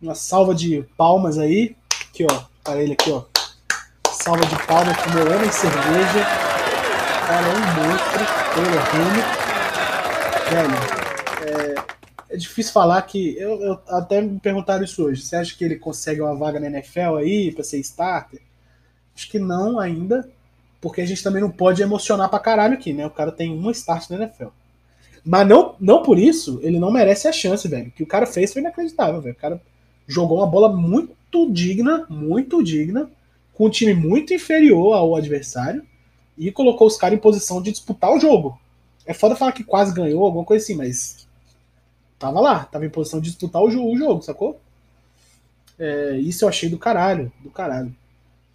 [0.00, 1.74] Uma salva de palmas aí.
[2.08, 2.44] Aqui, ó.
[2.62, 3.24] Para ele aqui, ó.
[4.10, 6.24] Salva de palmas pro meu homem cerveja.
[7.26, 8.26] Cara, é um monstro.
[8.54, 8.66] Pelo
[10.50, 10.74] Velho,
[12.30, 13.36] é, é, difícil falar que.
[13.38, 15.22] Eu, eu, até me perguntaram isso hoje.
[15.22, 18.40] Você acha que ele consegue uma vaga na NFL aí para ser starter?
[19.14, 20.28] Acho que não ainda.
[20.80, 23.06] Porque a gente também não pode emocionar pra caralho aqui, né?
[23.06, 24.48] O cara tem uma start na NFL.
[25.24, 27.88] Mas não, não por isso ele não merece a chance, velho.
[27.88, 29.34] O que o cara fez foi inacreditável, velho.
[29.34, 29.60] O cara
[30.06, 33.10] jogou uma bola muito digna, muito digna,
[33.52, 35.84] com um time muito inferior ao adversário
[36.36, 38.58] e colocou os caras em posição de disputar o jogo.
[39.04, 41.26] É foda falar que quase ganhou, alguma coisa assim, mas
[42.18, 44.60] tava lá, tava em posição de disputar o jogo, sacou?
[45.78, 47.94] É, isso eu achei do caralho, do caralho.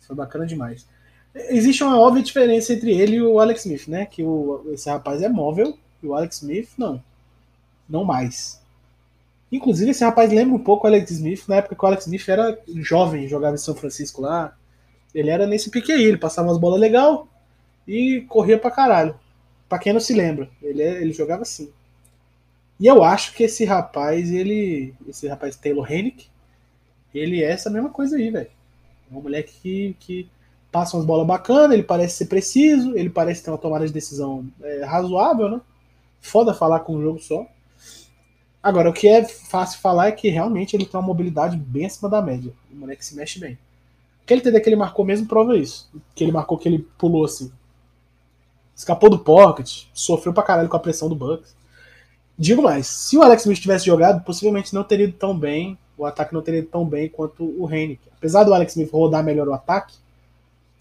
[0.01, 0.85] Foi bacana demais.
[1.33, 4.05] Existe uma óbvia diferença entre ele e o Alex Smith, né?
[4.05, 7.01] Que o, esse rapaz é móvel e o Alex Smith não.
[7.87, 8.60] Não mais.
[9.51, 12.27] Inclusive, esse rapaz lembra um pouco o Alex Smith, na época que o Alex Smith
[12.29, 14.55] era jovem, jogava em São Francisco lá.
[15.13, 17.27] Ele era nesse pique aí, ele passava umas bolas legal
[17.85, 19.19] e corria pra caralho.
[19.67, 21.69] Pra quem não se lembra, ele, é, ele jogava assim.
[22.79, 24.95] E eu acho que esse rapaz, ele.
[25.07, 26.27] Esse rapaz Taylor Hennick,
[27.13, 28.49] ele é essa mesma coisa aí, velho.
[29.11, 30.29] É um moleque que, que
[30.71, 34.47] passa umas bolas bacanas, ele parece ser preciso, ele parece ter uma tomada de decisão
[34.63, 35.61] é, razoável, né?
[36.21, 37.45] Foda falar com um jogo só.
[38.63, 42.09] Agora, o que é fácil falar é que realmente ele tem uma mobilidade bem acima
[42.09, 42.53] da média.
[42.71, 43.57] O moleque se mexe bem.
[44.23, 45.89] Aquele TD que ele marcou mesmo prova isso.
[46.13, 47.51] Que ele marcou que ele pulou assim.
[48.75, 51.55] Escapou do pocket, sofreu pra caralho com a pressão do Bucks.
[52.37, 56.05] Digo mais, se o Alex Smith tivesse jogado, possivelmente não teria ido tão bem, o
[56.05, 58.09] ataque não teria ido tão bem quanto o Henrique.
[58.17, 59.95] Apesar do Alex Smith rodar melhor o ataque,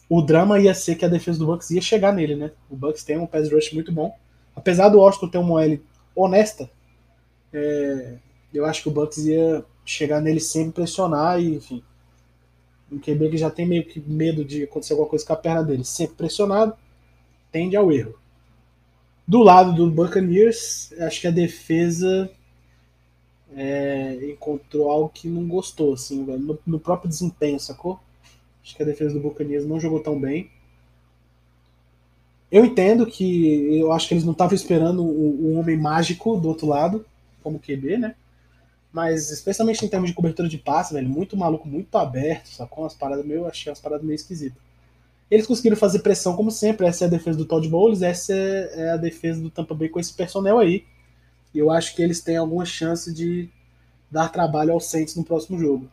[0.09, 2.51] o drama ia ser que a defesa do Bucks ia chegar nele, né?
[2.71, 4.15] O Bucks tem um pass rush muito bom.
[4.57, 5.79] Apesar do Washington ter uma OL
[6.17, 6.71] honesta,
[7.53, 8.17] é,
[8.53, 11.83] eu acho que o Bucks ia chegar nele sem pressionar e, enfim.
[12.91, 15.63] Um QB que já tem meio que medo de acontecer alguma coisa com a perna
[15.63, 16.75] dele, sempre pressionado,
[17.53, 18.19] tende ao erro.
[19.27, 22.29] Do lado do Buccaneers, acho que a defesa
[23.55, 28.01] é, encontrou algo que não gostou, assim, no, no, próprio desempenho, sacou?
[28.63, 30.51] Acho que a defesa do Buccaneers não jogou tão bem.
[32.51, 36.49] Eu entendo que eu acho que eles não estavam esperando o, o homem mágico do
[36.49, 37.07] outro lado,
[37.43, 38.15] como QB, né?
[38.93, 42.85] Mas especialmente em termos de cobertura de passe, velho, muito maluco, muito aberto, sacou?
[42.85, 44.61] Umas paradas meio, achei umas paradas meio esquisitas.
[45.31, 48.73] Eles conseguiram fazer pressão como sempre, essa é a defesa do Todd Bowles, essa é,
[48.75, 50.85] é a defesa do Tampa Bay com esse personnel aí.
[51.55, 53.49] E eu acho que eles têm alguma chance de
[54.11, 55.89] dar trabalho ao Saints no próximo jogo.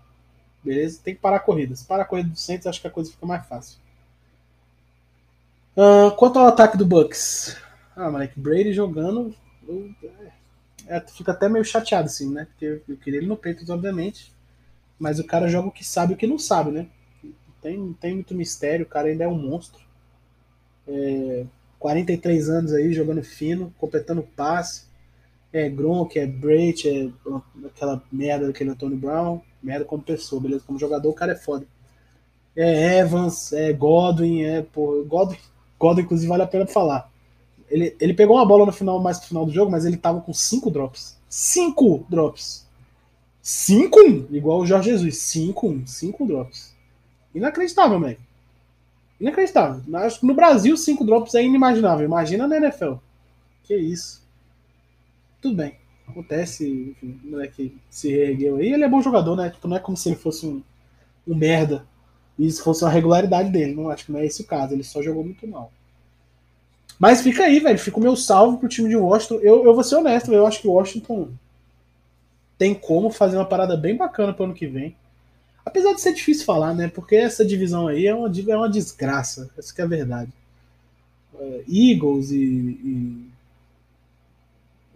[0.64, 1.00] Beleza?
[1.04, 1.76] Tem que parar a corrida.
[1.76, 3.78] Se parar a corrida do Saints, acho que a coisa fica mais fácil.
[5.76, 7.56] Uh, quanto ao ataque do Bucks.
[7.96, 9.36] Ah, moleque, Brady jogando.
[9.68, 9.92] Eu,
[10.88, 12.46] é, fica até meio chateado, assim, né?
[12.46, 14.34] Porque eu queria ele no peito, obviamente.
[15.00, 16.88] Mas o cara joga o que sabe e o que não sabe, né?
[17.62, 19.82] Tem, tem muito mistério, o cara ainda é um monstro.
[20.88, 21.46] É,
[21.80, 24.88] 43 anos aí, jogando fino, completando passe.
[25.54, 27.10] É Gronk, é Brait, é
[27.66, 29.42] aquela merda daquele Antônio Brown.
[29.62, 30.64] Merda como pessoa, beleza?
[30.66, 31.66] Como jogador, o cara é foda.
[32.56, 35.38] É Evans, é Godwin, é, pô, Godwin,
[35.78, 37.12] Godwin, inclusive, vale a pena falar.
[37.70, 40.22] Ele, ele pegou uma bola no final, mais pro final do jogo, mas ele tava
[40.22, 41.18] com cinco drops.
[41.30, 42.68] Cinco drops.
[43.48, 45.16] 5-1, igual o Jorge Jesus.
[45.20, 46.76] 5-1, 5 drops.
[47.34, 48.20] Inacreditável, moleque.
[49.22, 49.82] Inacreditável.
[50.00, 52.06] Acho que no Brasil, 5 drops é inimaginável.
[52.06, 52.96] Imagina na NFL.
[53.64, 54.22] Que isso.
[55.42, 55.78] Tudo bem.
[56.06, 58.74] Acontece, enfim, o moleque se reergueu aí.
[58.74, 59.50] Ele é bom jogador, né?
[59.50, 60.62] Tipo, não é como se ele fosse um,
[61.26, 61.88] um merda.
[62.38, 63.74] E isso fosse uma regularidade dele.
[63.74, 64.74] Não acho que não é esse o caso.
[64.74, 65.72] Ele só jogou muito mal.
[67.00, 67.78] Mas fica aí, velho.
[67.78, 69.36] Fica o meu salve pro time de Washington.
[69.36, 71.30] Eu, eu vou ser honesto, eu acho que o Washington
[72.58, 74.96] tem como fazer uma parada bem bacana pro ano que vem.
[75.64, 76.88] Apesar de ser difícil falar, né?
[76.88, 79.50] Porque essa divisão aí é uma, é uma desgraça.
[79.58, 80.32] Essa que é a verdade.
[81.40, 83.28] É, Eagles e, e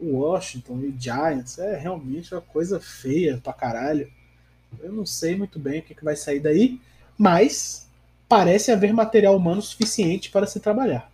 [0.02, 4.10] Washington e Giants é realmente uma coisa feia pra caralho.
[4.80, 6.80] Eu não sei muito bem o que, que vai sair daí,
[7.18, 7.88] mas
[8.28, 11.11] parece haver material humano suficiente para se trabalhar.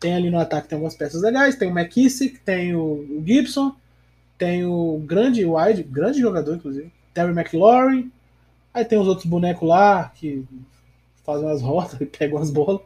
[0.00, 3.76] Tem ali no ataque tem algumas peças legais, tem o McKissick, tem o, Gibson,
[4.38, 8.10] tem o grande wide, grande jogador inclusive, Terry McLaurin,
[8.72, 10.44] Aí tem os outros bonecos lá que
[11.24, 12.80] fazem umas rotas e pegam as bolas.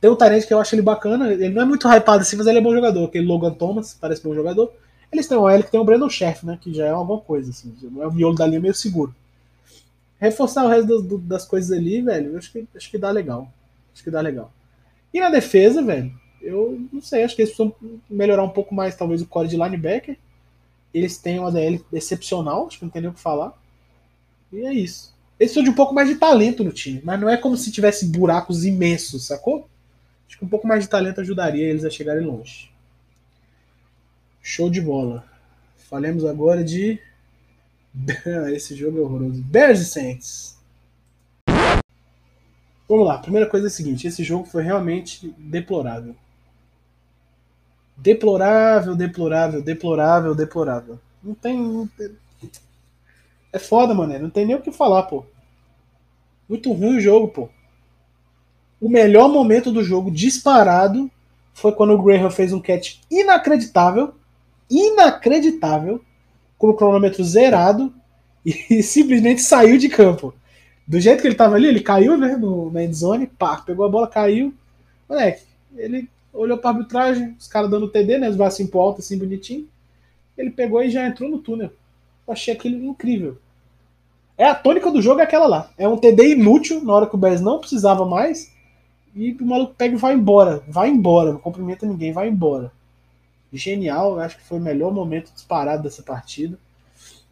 [0.00, 1.32] Tem o Tarente que eu acho ele bacana.
[1.32, 3.04] Ele não é muito hypado assim, mas ele é bom jogador.
[3.04, 4.72] Aquele Logan Thomas parece bom jogador.
[5.12, 6.58] Eles têm o L que tem o Brandon Chef, né?
[6.60, 7.74] Que já é alguma coisa, assim.
[8.00, 9.14] É o miolo da linha meio seguro.
[10.18, 13.50] Reforçar o resto das, das coisas ali, velho, acho que, acho que dá legal.
[13.92, 14.50] Acho que dá legal.
[15.12, 17.74] E na defesa, velho, eu não sei, acho que eles precisam
[18.08, 20.16] melhorar um pouco mais, talvez, o core de linebacker.
[20.92, 23.52] Eles têm uma DL excepcional, acho que não tem nem o que falar.
[24.52, 25.14] E é isso.
[25.38, 27.70] Eles precisam de um pouco mais de talento no time, mas não é como se
[27.70, 29.68] tivesse buracos imensos, sacou?
[30.26, 32.70] Acho que um pouco mais de talento ajudaria eles a chegarem longe.
[34.42, 35.24] Show de bola.
[35.90, 36.98] Falemos agora de.
[38.54, 39.42] Esse jogo é horroroso.
[39.42, 40.56] Bears e Saints.
[42.88, 46.14] Vamos lá, primeira coisa é a seguinte: esse jogo foi realmente deplorável.
[47.96, 51.00] Deplorável, deplorável, deplorável, deplorável.
[51.22, 51.56] Não tem.
[51.58, 52.10] Não tem
[53.52, 54.18] É foda, mano.
[54.18, 55.24] Não tem nem o que falar, pô.
[56.48, 57.48] Muito ruim o jogo, pô.
[58.80, 61.10] O melhor momento do jogo, disparado,
[61.54, 64.14] foi quando o Graham fez um catch inacreditável.
[64.70, 66.04] Inacreditável.
[66.58, 67.92] Com o cronômetro zerado.
[68.44, 70.34] E simplesmente saiu de campo.
[70.86, 72.36] Do jeito que ele tava ali, ele caiu, né?
[72.36, 74.54] No, na endzone, pá, pegou a bola, caiu.
[75.08, 75.42] Moleque,
[75.76, 78.28] ele olhou pra arbitragem, os caras dando TD, né?
[78.28, 79.68] Os braços pro alto, assim, bonitinho.
[80.36, 81.70] Ele pegou e já entrou no túnel.
[82.26, 83.38] Eu achei aquilo incrível.
[84.36, 85.70] É a tônica do jogo é aquela lá.
[85.78, 88.52] É um TD inútil na hora que o Bears não precisava mais.
[89.14, 90.62] E o maluco pega e vai embora.
[90.68, 91.32] Vai embora.
[91.32, 92.70] Não cumprimenta ninguém, vai embora.
[93.50, 96.58] Genial, acho que foi o melhor momento disparado dessa partida.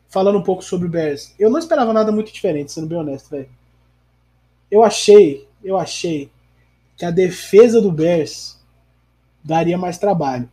[0.08, 1.34] Falando um pouco sobre o Bears.
[1.38, 3.48] Eu não esperava nada muito diferente, sendo bem honesto, velho.
[4.70, 6.30] Eu achei, eu achei
[6.96, 8.58] que a defesa do Bears
[9.44, 10.48] daria mais trabalho.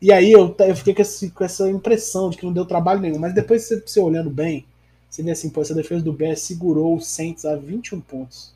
[0.00, 3.00] E aí eu, eu fiquei com, esse, com, essa impressão de que não deu trabalho
[3.00, 3.18] nenhum.
[3.18, 4.66] Mas depois você, você olhando bem,
[5.08, 8.54] você vê assim, pô, essa defesa do Bears segurou o Saints a 21 pontos.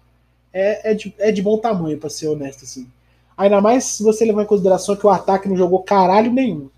[0.52, 2.90] É, é, de, é de bom tamanho, para ser honesto, assim.
[3.36, 6.68] Ainda mais se você levar em consideração que o ataque não jogou caralho nenhum.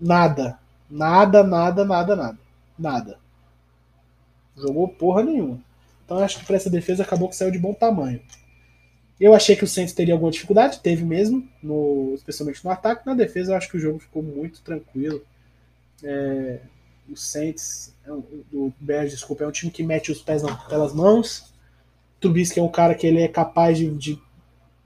[0.00, 0.58] Nada.
[0.88, 2.38] Nada, nada, nada, nada.
[2.78, 3.18] Nada.
[4.56, 5.60] Jogou porra nenhuma.
[6.04, 8.20] Então acho que para essa defesa acabou que saiu de bom tamanho.
[9.20, 13.04] Eu achei que o Saints teria alguma dificuldade, teve mesmo, no, especialmente no ataque.
[13.04, 15.22] Na defesa, eu acho que o jogo ficou muito tranquilo.
[16.04, 16.60] É,
[17.10, 21.52] o Saints, é o Bears, desculpa, é um time que mete os pés pelas mãos.
[22.20, 24.22] Trubisky é um cara que ele é capaz de, de,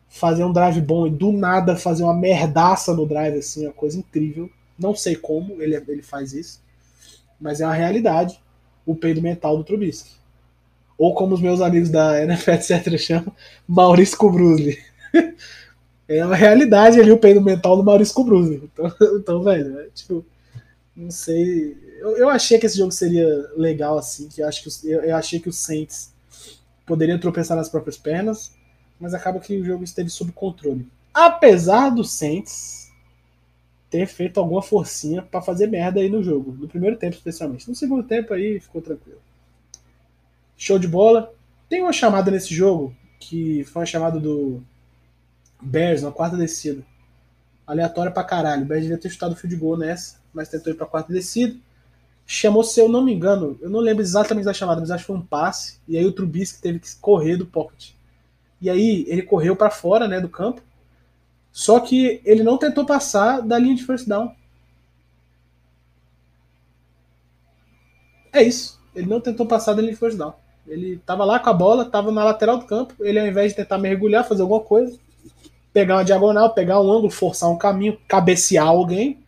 [0.09, 3.75] fazer um drive bom e do nada fazer uma merdaça no drive, assim, é uma
[3.75, 4.51] coisa incrível.
[4.79, 6.63] Não sei como ele, ele faz isso,
[7.41, 8.41] mas é uma realidade
[8.85, 10.22] o peido mental do Trubisky
[11.03, 13.35] ou como os meus amigos da NFL, etc., chamam,
[13.67, 14.79] Maurício Kubrusli.
[16.07, 18.71] é uma realidade ali o peido mental do Maurício Kubrusli.
[18.73, 20.25] Então, então velho, é, tipo,
[20.95, 21.77] não sei.
[21.99, 25.17] Eu, eu achei que esse jogo seria legal assim, que eu, acho que, eu, eu
[25.17, 26.13] achei que os Saints
[26.87, 28.53] poderiam tropeçar nas próprias pernas,
[29.01, 30.87] mas acaba que o jogo esteve sob controle.
[31.13, 32.93] Apesar do Saints
[33.91, 37.69] ter feito alguma forcinha para fazer merda aí no jogo, no primeiro tempo especialmente.
[37.69, 39.19] No segundo tempo aí ficou tranquilo.
[40.63, 41.35] Show de bola.
[41.69, 44.63] Tem uma chamada nesse jogo que foi uma chamada do
[45.61, 46.87] Bears na quarta descida.
[47.67, 48.63] Aleatória pra caralho.
[48.63, 51.59] O Bears devia ter chutado o field goal nessa, mas tentou ir pra quarta descida.
[52.25, 55.09] Chamou, se eu não me engano, eu não lembro exatamente da chamada, mas acho que
[55.09, 55.81] foi um passe.
[55.89, 57.91] E aí o Trubisky teve que correr do pocket.
[58.61, 60.63] E aí ele correu para fora, né, do campo.
[61.51, 64.33] Só que ele não tentou passar da linha de first down.
[68.33, 68.81] É isso.
[68.95, 70.41] Ele não tentou passar da linha de first down.
[70.67, 72.95] Ele tava lá com a bola, tava na lateral do campo.
[73.01, 74.99] Ele, ao invés de tentar mergulhar, fazer alguma coisa,
[75.73, 79.19] pegar uma diagonal, pegar um ângulo, forçar um caminho, cabecear alguém,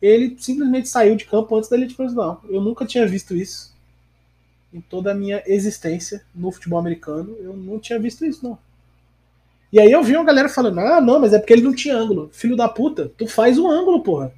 [0.00, 2.40] ele simplesmente saiu de campo antes da de não.
[2.48, 3.70] Eu nunca tinha visto isso
[4.72, 7.36] em toda a minha existência no futebol americano.
[7.40, 8.58] Eu não tinha visto isso, não.
[9.72, 11.94] E aí eu vi uma galera falando: ah, não, mas é porque ele não tinha
[11.94, 12.30] ângulo.
[12.32, 14.32] Filho da puta, tu faz o um ângulo, porra.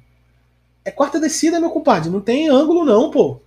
[0.83, 2.09] É quarta descida, meu compadre.
[2.09, 3.39] Não tem ângulo, não, pô.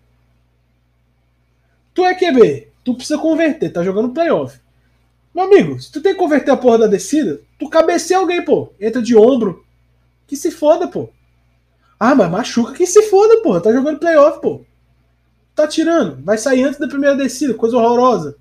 [1.92, 4.60] Tu é QB tu precisa converter, tá jogando playoff.
[5.34, 8.72] Meu amigo, se tu tem que converter a porra da descida, tu cabeceia alguém, pô.
[8.80, 9.66] Entra de ombro.
[10.24, 11.08] Que se foda, pô.
[11.98, 13.60] Ah, mas machuca que se foda, pô.
[13.60, 14.60] Tá jogando playoff, pô.
[15.52, 16.22] Tá tirando.
[16.22, 18.36] Vai sair antes da primeira descida, coisa horrorosa.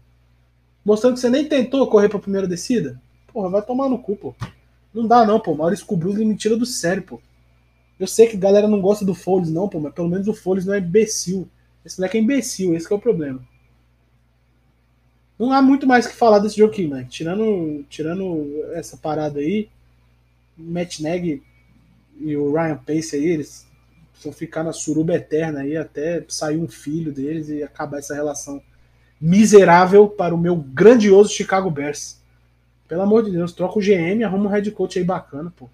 [0.85, 3.01] Mostrando que você nem tentou correr pra primeira descida.
[3.33, 4.35] Porra, vai tomar no cu, pô.
[4.93, 5.55] Não dá não, pô.
[5.55, 7.19] Maurício Kubrusli me tira do sério, pô.
[7.99, 10.35] Eu sei que a galera não gosta do Foles, não, pô, mas pelo menos o
[10.35, 11.47] Foles não é imbecil.
[11.83, 13.41] Esse moleque é imbecil, esse é o problema.
[15.37, 17.05] Não há muito mais que falar desse jogo aqui, né?
[17.09, 19.69] Tirando, tirando essa parada aí,
[20.57, 21.43] Matt Neg
[22.19, 23.67] e o Ryan Pace aí, eles
[24.23, 28.61] vão ficar na suruba eterna aí até sair um filho deles e acabar essa relação
[29.19, 32.21] miserável para o meu grandioso Chicago Bears.
[32.87, 35.69] Pelo amor de Deus, troca o GM, arruma um head coach aí bacana, pô.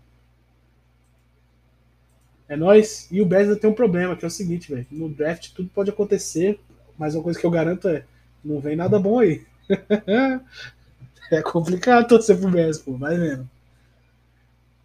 [2.47, 4.85] É nós E o Bears tem um problema, que é o seguinte, velho.
[4.91, 6.59] No draft tudo pode acontecer,
[6.97, 8.03] mas uma coisa que eu garanto é:
[8.43, 9.45] não vem nada bom aí.
[11.31, 13.49] é complicado torcer pro Bears, pô, vai mesmo.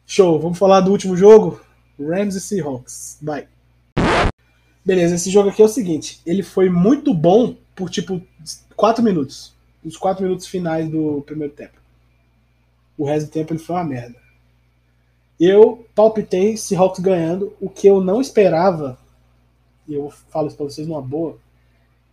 [0.07, 1.61] Show, vamos falar do último jogo?
[1.99, 3.18] Rams e Seahawks.
[3.20, 3.49] Vai.
[4.84, 8.22] Beleza, esse jogo aqui é o seguinte: ele foi muito bom por tipo
[8.76, 9.53] 4 minutos.
[9.84, 11.80] Os 4 minutos finais do primeiro tempo.
[12.97, 14.16] O resto do tempo ele foi uma merda.
[15.39, 17.53] Eu palpitei Seahawks ganhando.
[17.61, 18.99] O que eu não esperava,
[19.89, 21.39] e eu falo isso pra vocês numa boa,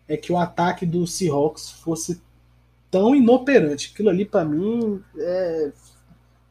[0.07, 2.21] é que o ataque do Seahawks fosse
[2.93, 3.89] tão inoperante.
[3.91, 5.71] Aquilo ali, para mim, é...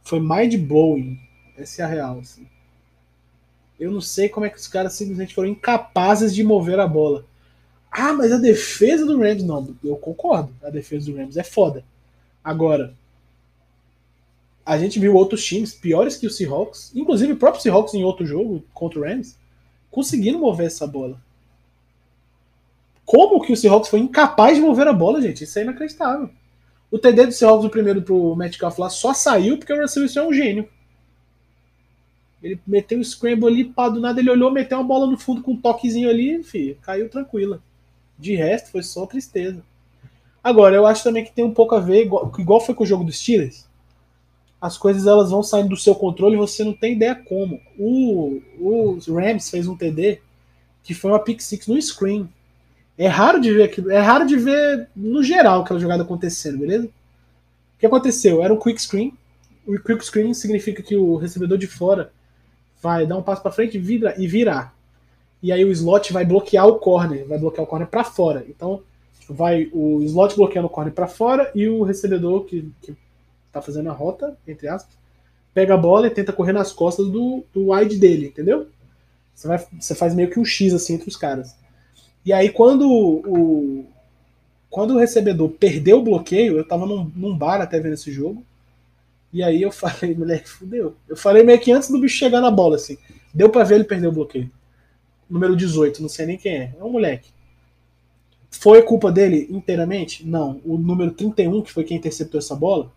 [0.03, 1.17] foi mind blowing.
[1.57, 2.19] Essa é a real.
[2.19, 2.49] Assim.
[3.79, 7.25] Eu não sei como é que os caras simplesmente foram incapazes de mover a bola.
[7.89, 10.53] Ah, mas a defesa do Rams, não, eu concordo.
[10.65, 11.85] A defesa do Rams é foda.
[12.43, 12.93] Agora,
[14.67, 18.27] a gente viu outros times piores que o Seahawks, inclusive o próprio Seahawks em outro
[18.27, 19.37] jogo contra o Rams,
[19.93, 21.21] conseguindo mover essa bola.
[23.13, 25.45] Como que o Seahawks foi incapaz de mover a bola, gente?
[25.45, 26.31] Isso é inacreditável.
[26.91, 30.21] O TD do Seahawks, o primeiro pro Metcalf lá, só saiu porque o Russell Wilson
[30.21, 30.69] é um gênio.
[32.43, 35.43] Ele meteu o scramble ali, pá, do nada ele olhou, meteu uma bola no fundo
[35.43, 37.63] com um toquezinho ali, filho, caiu tranquila.
[38.19, 39.63] De resto, foi só tristeza.
[40.43, 42.87] Agora, eu acho também que tem um pouco a ver, igual, igual foi com o
[42.87, 43.69] jogo dos Steelers,
[44.59, 47.61] as coisas elas vão saindo do seu controle e você não tem ideia como.
[47.79, 50.23] O, o Rams fez um TD
[50.83, 52.27] que foi uma pick six no screen.
[52.97, 56.87] É raro de ver aquilo, é raro de ver no geral aquela jogada acontecendo, beleza?
[56.87, 58.43] O que aconteceu?
[58.43, 59.17] Era um quick screen.
[59.67, 62.13] O quick screen significa que o recebedor de fora
[62.81, 64.75] vai dar um passo para frente vira, e virar.
[65.43, 68.45] E aí o slot vai bloquear o corner, vai bloquear o corner para fora.
[68.49, 68.83] Então
[69.29, 72.95] vai o slot bloqueando o corner para fora e o recebedor que, que
[73.51, 74.97] tá fazendo a rota, entre aspas,
[75.55, 78.69] pega a bola e tenta correr nas costas do, do wide dele, entendeu?
[79.35, 81.55] Você, vai, você faz meio que um X assim entre os caras.
[82.25, 83.85] E aí quando o,
[84.71, 88.45] quando o recebedor perdeu o bloqueio, eu tava num, num bar até vendo esse jogo,
[89.33, 90.95] e aí eu falei, moleque, fudeu.
[91.09, 92.99] Eu falei meio que antes do bicho chegar na bola, assim.
[93.35, 94.51] Deu pra ver ele perder o bloqueio.
[95.29, 96.75] Número 18, não sei nem quem é.
[96.79, 97.31] É um moleque.
[98.51, 100.27] Foi culpa dele inteiramente?
[100.27, 100.61] Não.
[100.65, 102.93] O número 31, que foi quem interceptou essa bola,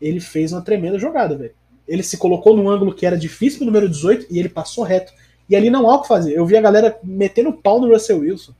[0.00, 1.54] ele fez uma tremenda jogada, velho.
[1.88, 5.12] Ele se colocou num ângulo que era difícil pro número 18 e ele passou reto.
[5.48, 6.32] E ali não há o que fazer.
[6.32, 8.54] Eu vi a galera metendo pau no Russell Wilson.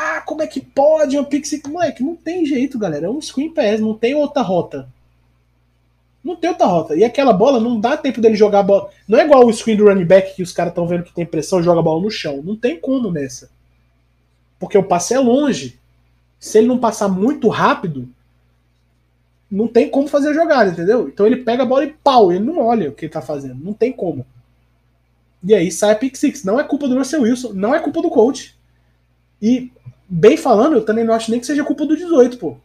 [0.00, 1.60] Ah, como é que pode um pixie?
[1.66, 3.06] Moleque, não tem jeito, galera.
[3.06, 4.88] É um screen pass, não tem outra rota.
[6.22, 6.94] Não tem outra rota.
[6.94, 8.90] E aquela bola não dá tempo dele jogar a bola.
[9.08, 11.26] Não é igual o screen do running back que os caras estão vendo que tem
[11.26, 12.40] pressão joga a bola no chão.
[12.44, 13.50] Não tem como nessa.
[14.56, 15.80] Porque o passe é longe.
[16.38, 18.08] Se ele não passar muito rápido,
[19.50, 21.08] não tem como fazer a jogada, entendeu?
[21.08, 23.64] Então ele pega a bola e pau, ele não olha o que ele tá fazendo.
[23.64, 24.24] Não tem como.
[25.42, 26.44] E aí sai a pick six.
[26.44, 28.56] Não é culpa do Russell Wilson, não é culpa do coach.
[29.40, 29.70] E,
[30.08, 32.56] bem falando, eu também não acho nem que seja culpa do 18, pô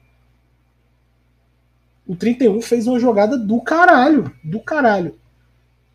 [2.05, 5.17] o 31 fez uma jogada do caralho, do caralho.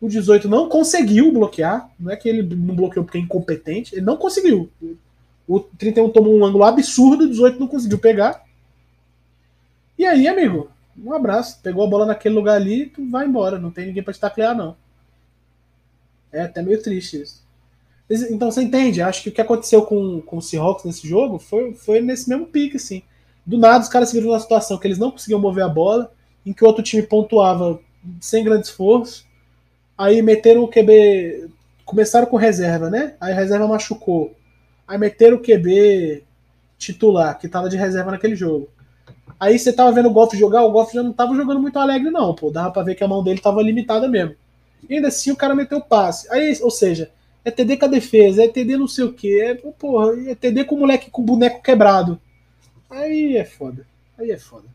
[0.01, 4.05] O 18 não conseguiu bloquear, não é que ele não bloqueou porque é incompetente, ele
[4.05, 4.69] não conseguiu.
[5.47, 8.43] O 31 tomou um ângulo absurdo, o 18 não conseguiu pegar.
[9.97, 11.59] E aí, amigo, um abraço.
[11.61, 14.55] Pegou a bola naquele lugar ali, tu vai embora, não tem ninguém para te taclear,
[14.55, 14.75] não.
[16.31, 17.43] É até meio triste isso.
[18.09, 19.01] Então você entende?
[19.01, 22.47] Acho que o que aconteceu com, com o Seahawks nesse jogo foi, foi nesse mesmo
[22.47, 23.03] pique, assim.
[23.45, 26.11] Do nada, os caras se viram numa situação que eles não conseguiam mover a bola,
[26.45, 27.79] em que o outro time pontuava
[28.19, 29.25] sem grande esforço.
[29.97, 31.49] Aí meteram o QB.
[31.85, 33.15] Começaram com reserva, né?
[33.19, 34.33] Aí a reserva machucou.
[34.87, 36.23] Aí meteram o QB
[36.77, 38.69] titular, que tava de reserva naquele jogo.
[39.39, 42.09] Aí você tava vendo o Golf jogar, o Golf já não tava jogando muito alegre,
[42.09, 42.49] não, pô.
[42.49, 44.35] Dava pra ver que a mão dele tava limitada mesmo.
[44.89, 46.31] E ainda assim o cara meteu o passe.
[46.31, 47.11] Aí, ou seja,
[47.43, 50.65] é TD com a defesa, é TD não sei o que, é, porra, é TD
[50.65, 52.19] com o moleque com o boneco quebrado.
[52.89, 53.85] Aí é foda.
[54.17, 54.67] Aí é foda.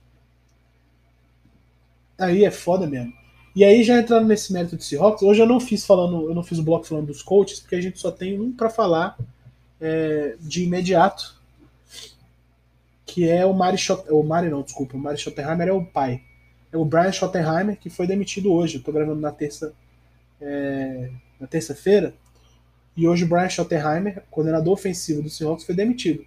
[2.19, 3.13] Aí é foda mesmo.
[3.55, 6.43] E aí, já entrando nesse mérito de Seahawks, hoje eu não fiz falando, eu não
[6.43, 9.17] fiz o bloco falando dos coaches, porque a gente só tem um para falar
[9.81, 11.37] é, de imediato,
[13.07, 16.21] que é o Mari Schott, o Mari não, desculpa, o Mari Schottenheimer é o pai.
[16.73, 18.79] É o Brian Schottenheimer, que foi demitido hoje.
[18.79, 19.73] Eu tô gravando na terça
[20.41, 22.13] é, na terça-feira.
[22.97, 26.25] E hoje o Brian Schottenheimer, coordenador ofensivo do Seahawks, foi demitido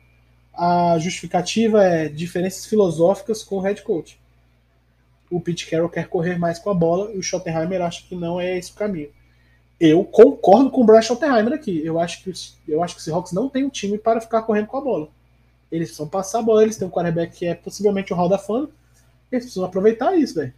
[0.58, 4.20] a justificativa é diferenças filosóficas com o head coach.
[5.30, 8.42] O Pete Carroll quer correr mais com a bola e o Schottenheimer acha que não
[8.42, 9.10] é esse o caminho.
[9.80, 11.86] Eu concordo com o Brian Schottenheimer aqui.
[11.86, 12.34] Eu acho que
[12.68, 15.10] eu acho que o Seahawks não tem um time para ficar correndo com a bola.
[15.72, 18.40] Eles precisam passar a bola, eles têm um quarterback que é possivelmente o Hall da
[18.40, 18.70] Fama.
[19.32, 20.54] Eles precisam aproveitar isso, velho.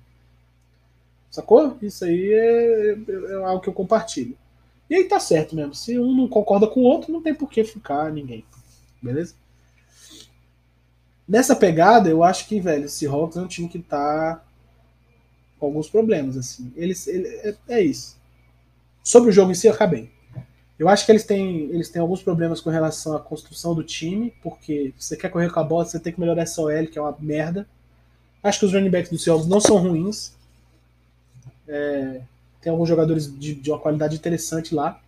[1.30, 1.78] Sacou?
[1.82, 4.38] Isso aí é, é, é algo que eu compartilho.
[4.90, 5.76] E aí tá certo mesmo.
[5.76, 8.44] Se um não concorda com o outro, não tem por que ficar ninguém.
[9.02, 9.36] Beleza?
[11.28, 14.44] Nessa pegada, eu acho que, velho, o Seahawks é um time que tá
[15.60, 16.74] com alguns problemas, assim.
[16.76, 18.18] Eles, ele, é, é, isso.
[19.04, 20.10] Sobre o jogo em si, eu acabei.
[20.80, 24.34] Eu acho que eles têm, eles têm alguns problemas com relação à construção do time,
[24.42, 27.02] porque você quer correr com a bola, você tem que melhorar essa OL, que é
[27.02, 27.68] uma merda.
[28.42, 30.34] Acho que os running backs do Seahawks não são ruins.
[31.68, 32.22] É,
[32.62, 35.02] tem alguns jogadores de, de uma qualidade interessante lá.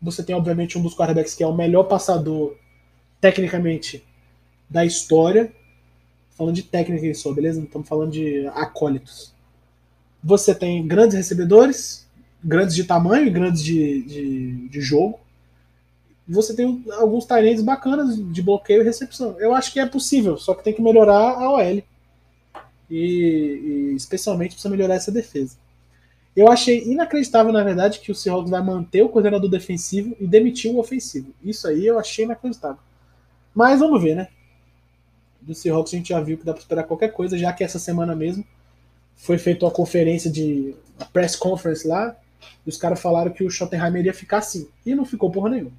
[0.00, 2.56] Você tem, obviamente, um dos quarterbacks que é o melhor passador,
[3.20, 4.04] tecnicamente,
[4.68, 5.52] da história.
[6.36, 7.58] Falando de técnica só, beleza?
[7.58, 9.32] Não estamos falando de acólitos.
[10.22, 12.06] Você tem grandes recebedores,
[12.42, 15.20] grandes de tamanho e grandes de, de, de jogo.
[16.26, 19.38] você tem alguns talentos bacanas de bloqueio e recepção.
[19.38, 21.60] Eu acho que é possível, só que tem que melhorar a OL.
[21.60, 21.82] E,
[22.90, 25.56] e especialmente precisa melhorar essa defesa.
[26.36, 30.70] Eu achei inacreditável, na verdade, que o Seahawks vai manter o coordenador defensivo e demitir
[30.70, 31.32] o ofensivo.
[31.42, 32.78] Isso aí eu achei inacreditável.
[33.54, 34.28] Mas vamos ver, né?
[35.40, 37.78] Do Seahawks a gente já viu que dá para esperar qualquer coisa, já que essa
[37.78, 38.44] semana mesmo
[39.14, 40.74] foi feita uma conferência de.
[40.98, 42.16] uma press conference lá,
[42.66, 44.68] e os caras falaram que o Schottenheimer ia ficar assim.
[44.84, 45.72] E não ficou porra nenhuma.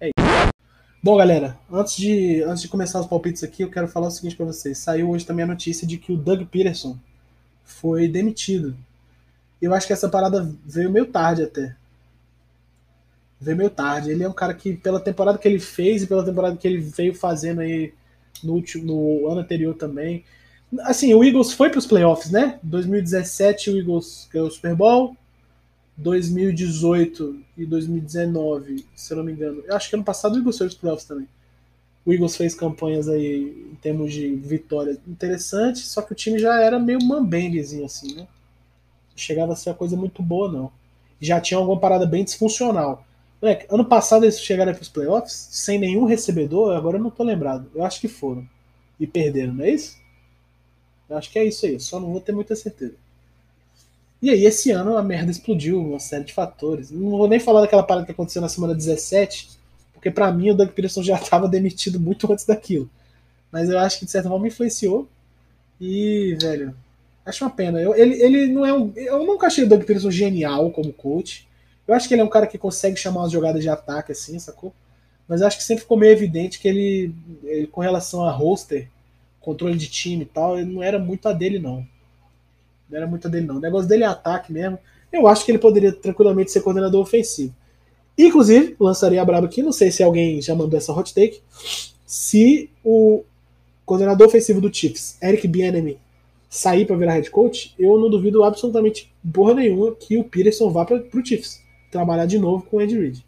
[0.00, 0.52] É isso.
[1.02, 4.36] Bom, galera, antes de, antes de começar os palpites aqui, eu quero falar o seguinte
[4.36, 4.78] para vocês.
[4.78, 6.96] Saiu hoje também a notícia de que o Doug Peterson
[7.64, 8.76] foi demitido.
[9.60, 11.74] Eu acho que essa parada veio meio tarde até.
[13.40, 14.10] Veio meio tarde.
[14.10, 16.78] Ele é um cara que, pela temporada que ele fez e pela temporada que ele
[16.78, 17.92] veio fazendo aí
[18.42, 20.24] no, último, no ano anterior também.
[20.80, 22.58] Assim, o Eagles foi para os playoffs, né?
[22.62, 25.16] 2017 o Eagles ganhou o Super Bowl.
[25.96, 29.62] 2018 e 2019, se eu não me engano.
[29.66, 31.28] Eu acho que ano passado o Eagles foi para os playoffs também.
[32.04, 36.60] O Eagles fez campanhas aí em termos de vitórias interessantes, só que o time já
[36.60, 38.28] era meio mambenguezinho assim, né?
[39.20, 40.70] Chegava a ser uma coisa muito boa, não.
[41.20, 43.04] Já tinha alguma parada bem disfuncional.
[43.40, 47.22] Moleque, ano passado eles chegaram para os playoffs sem nenhum recebedor, agora eu não tô
[47.22, 47.70] lembrado.
[47.74, 48.46] Eu acho que foram.
[48.98, 49.96] E perderam, não é isso?
[51.08, 52.94] Eu acho que é isso aí, só não vou ter muita certeza.
[54.20, 56.90] E aí, esse ano a merda explodiu, uma série de fatores.
[56.90, 59.50] Não vou nem falar daquela parada que aconteceu na semana 17,
[59.92, 62.90] porque para mim o Doug Peterson já estava demitido muito antes daquilo.
[63.52, 65.08] Mas eu acho que de certa forma influenciou.
[65.80, 66.74] E, velho,
[67.26, 67.82] Acho uma pena.
[67.82, 68.92] Eu, ele, ele não é um.
[68.94, 71.46] Eu nunca achei o Doug Peterson genial como coach.
[71.86, 74.38] Eu acho que ele é um cara que consegue chamar as jogadas de ataque assim,
[74.38, 74.72] sacou?
[75.28, 77.12] Mas acho que sempre ficou meio evidente que ele,
[77.42, 78.88] ele com relação a roster,
[79.40, 81.86] controle de time e tal, não era muito a dele, não.
[82.88, 83.56] Não era muito a dele, não.
[83.56, 84.78] O negócio dele é ataque mesmo.
[85.12, 87.54] Eu acho que ele poderia tranquilamente ser coordenador ofensivo.
[88.16, 91.40] Inclusive, lançaria a braba aqui, não sei se alguém já mandou essa hot take.
[92.04, 93.24] Se o
[93.84, 95.98] coordenador ofensivo do Chiefs, Eric Bieniemy,
[96.56, 100.86] sair para virar head coach, eu não duvido absolutamente porra nenhuma que o Peterson vá
[100.86, 103.18] para o Chiefs trabalhar de novo com o Ed Reed.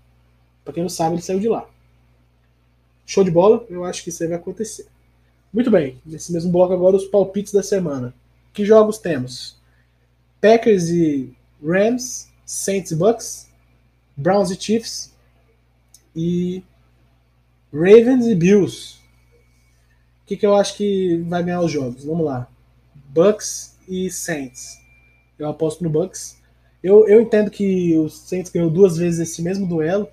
[0.65, 1.69] Para quem não sabe, ele saiu de lá.
[3.05, 4.87] Show de bola, eu acho que isso aí vai acontecer.
[5.53, 8.15] Muito bem, nesse mesmo bloco agora os palpites da semana.
[8.53, 9.57] Que jogos temos?
[10.41, 11.31] Packers e
[11.63, 13.49] Rams, Saints e Bucks,
[14.17, 15.13] Browns e Chiefs
[16.17, 16.63] e
[17.73, 18.99] Ravens e Bills.
[20.23, 22.05] O que, que eu acho que vai ganhar os jogos?
[22.05, 22.49] Vamos lá.
[23.09, 24.79] Bucks e Saints.
[25.39, 26.37] Eu aposto no Bucks.
[26.83, 30.09] Eu, eu entendo que o Saints ganhou duas vezes esse mesmo duelo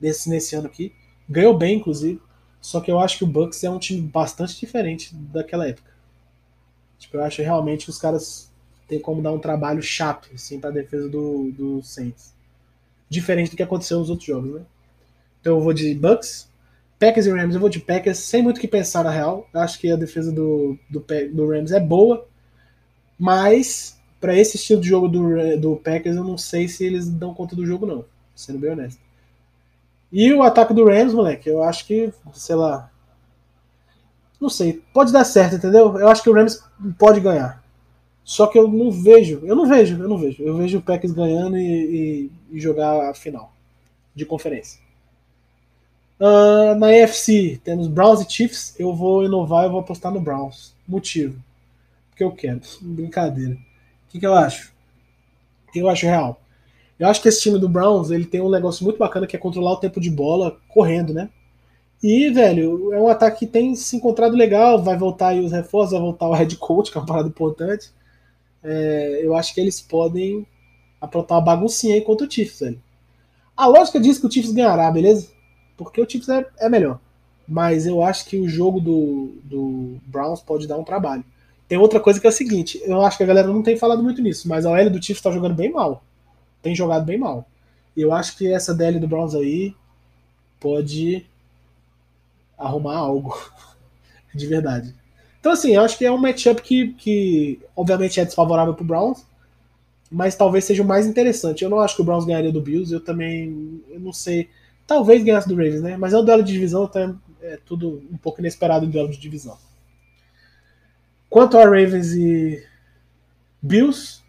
[0.00, 0.92] nesse, nesse ano aqui.
[1.28, 2.20] Ganhou bem, inclusive.
[2.60, 5.90] Só que eu acho que o Bucks é um time bastante diferente daquela época.
[6.98, 8.50] Tipo, eu acho realmente que os caras
[8.86, 12.32] têm como dar um trabalho chato assim, para a defesa do, do Saints.
[13.08, 14.62] Diferente do que aconteceu nos outros jogos, né?
[15.40, 16.48] Então eu vou de Bucks.
[17.02, 19.48] Packers e Rams, eu vou de Packers sem muito o que pensar na real.
[19.52, 22.28] Acho que a defesa do, do, do Rams é boa,
[23.18, 27.34] mas para esse estilo de jogo do, do Packers eu não sei se eles dão
[27.34, 28.04] conta do jogo, não,
[28.36, 29.00] sendo bem honesto.
[30.12, 32.88] E o ataque do Rams, moleque, eu acho que, sei lá.
[34.40, 35.98] Não sei, pode dar certo, entendeu?
[35.98, 36.62] Eu acho que o Rams
[37.00, 37.64] pode ganhar.
[38.22, 40.40] Só que eu não vejo, eu não vejo, eu não vejo.
[40.40, 43.52] Eu vejo o Packers ganhando e, e, e jogar a final
[44.14, 44.81] de conferência.
[46.20, 48.74] Uh, na AFC temos Browns e Chiefs.
[48.78, 50.74] Eu vou inovar, eu vou apostar no Browns.
[50.86, 51.42] Motivo.
[52.10, 52.60] Porque eu quero.
[52.80, 53.54] Brincadeira.
[53.54, 54.72] O que, que eu acho?
[55.68, 56.40] O que eu acho real?
[56.98, 59.38] Eu acho que esse time do Browns ele tem um negócio muito bacana que é
[59.38, 61.28] controlar o tempo de bola correndo, né?
[62.02, 64.82] E, velho, é um ataque que tem se encontrado legal.
[64.82, 67.90] Vai voltar aí os reforços, vai voltar o head coach, que é uma parada importante.
[68.62, 70.46] É, eu acho que eles podem
[71.00, 72.82] aprontar uma baguncinha aí contra o Chiefs, velho.
[73.56, 75.28] A lógica diz que o Chiefs ganhará, beleza?
[75.82, 76.98] Porque o Chiefs é, é melhor.
[77.46, 81.24] Mas eu acho que o jogo do, do Browns pode dar um trabalho.
[81.68, 84.02] Tem outra coisa que é o seguinte, eu acho que a galera não tem falado
[84.02, 86.02] muito nisso, mas a OL do Chiefs está jogando bem mal.
[86.62, 87.46] Tem jogado bem mal.
[87.96, 89.74] E eu acho que essa DL do Browns aí
[90.60, 91.26] pode
[92.58, 93.38] arrumar algo.
[94.34, 94.94] de verdade.
[95.40, 99.26] Então, assim, eu acho que é um matchup que, que obviamente é desfavorável pro Browns,
[100.10, 101.64] mas talvez seja o mais interessante.
[101.64, 104.48] Eu não acho que o Browns ganharia do Bills, eu também eu não sei.
[104.86, 105.96] Talvez ganhasse do Ravens, né?
[105.96, 109.18] Mas é um duelo de divisão, então é tudo um pouco inesperado em duelo de
[109.18, 109.56] divisão.
[111.28, 112.62] Quanto a Ravens e
[113.60, 114.20] Bills,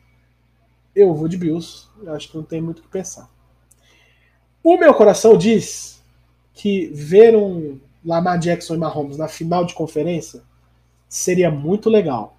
[0.95, 1.87] eu vou de Bills.
[2.01, 3.29] Eu acho que não tem muito o que pensar.
[4.63, 6.01] O meu coração diz
[6.53, 10.41] que ver um Lamar Jackson e Mahomes na final de conferência
[11.09, 12.37] seria muito legal.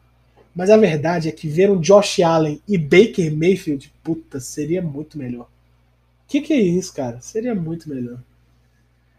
[0.54, 5.18] Mas a verdade é que ver um Josh Allen e Baker Mayfield, puta, seria muito
[5.18, 5.48] melhor.
[6.26, 7.20] Que que é isso, cara?
[7.20, 8.18] Seria muito melhor.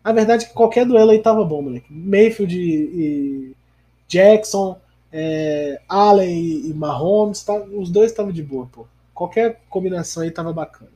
[0.04, 1.92] A verdade é que qualquer duelo aí tava bom, moleque.
[1.92, 3.56] Mayfield e,
[4.08, 4.80] Jackson,
[5.12, 8.86] é, Allen e Mahomes, tá, os dois estavam de boa, pô.
[9.14, 10.92] Qualquer combinação aí tava bacana.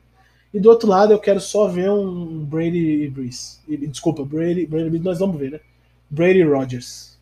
[0.52, 3.58] E do outro lado eu quero só ver um Brady e Breeze.
[3.68, 5.60] Desculpa, Brady, Brady nós vamos ver, né?
[6.08, 7.18] Brady Rogers.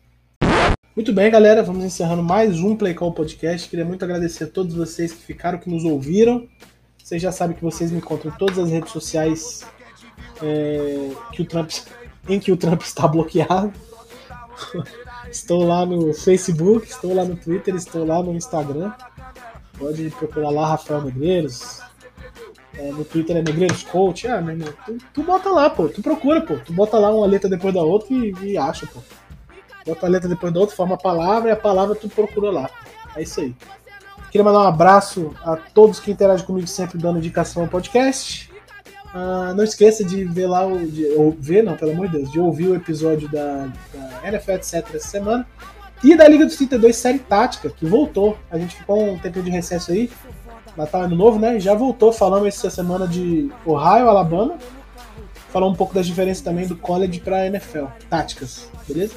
[0.95, 3.69] Muito bem, galera, vamos encerrando mais um Play Call Podcast.
[3.69, 6.47] Queria muito agradecer a todos vocês que ficaram, que nos ouviram.
[7.09, 9.65] Vocês já sabem que vocês me encontram em todas as redes sociais
[10.43, 11.71] é, que o Trump,
[12.27, 13.73] em que o Trump está bloqueado.
[15.27, 18.93] estou lá no Facebook, estou lá no Twitter, estou lá no Instagram.
[19.79, 21.81] Pode procurar lá Rafael Negreiros.
[22.75, 24.27] É, no Twitter é Negreiros Coach.
[24.27, 25.89] Ah, meu irmão, tu, tu, bota lá, pô.
[25.89, 26.57] Tu procura, pô.
[26.59, 28.99] Tu bota lá uma letra depois da outra e, e acha, pô.
[29.83, 32.69] Bota a letra depois da outra, forma a palavra e a palavra tu procura lá.
[33.15, 33.55] É isso aí.
[34.31, 38.49] Queria mandar um abraço a todos que interagem comigo sempre dando indicação ao podcast.
[39.13, 42.31] Uh, não esqueça de ver lá, o, de, ou ver, não, pelo amor de Deus,
[42.31, 44.73] de ouvir o episódio da, da NFL, etc.
[44.93, 45.47] essa semana.
[46.03, 48.37] E da Liga dos 32 Série Tática, que voltou.
[48.51, 50.11] A gente ficou um tempo de recesso aí,
[50.77, 51.59] Natal Ano Novo, né?
[51.59, 52.13] Já voltou.
[52.13, 54.57] Falamos essa semana de Ohio, Alabama.
[55.51, 59.15] Falou um pouco das diferenças também do college para NFL, táticas, beleza?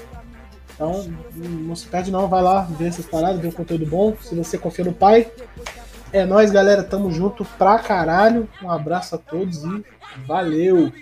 [0.82, 1.06] Então,
[1.36, 4.16] não se perde não, vai lá ver essas paradas, ver um conteúdo bom.
[4.20, 5.30] Se você confia no pai,
[6.12, 6.82] é nóis, galera.
[6.82, 8.48] Tamo junto pra caralho.
[8.60, 9.84] Um abraço a todos e
[10.26, 10.92] valeu!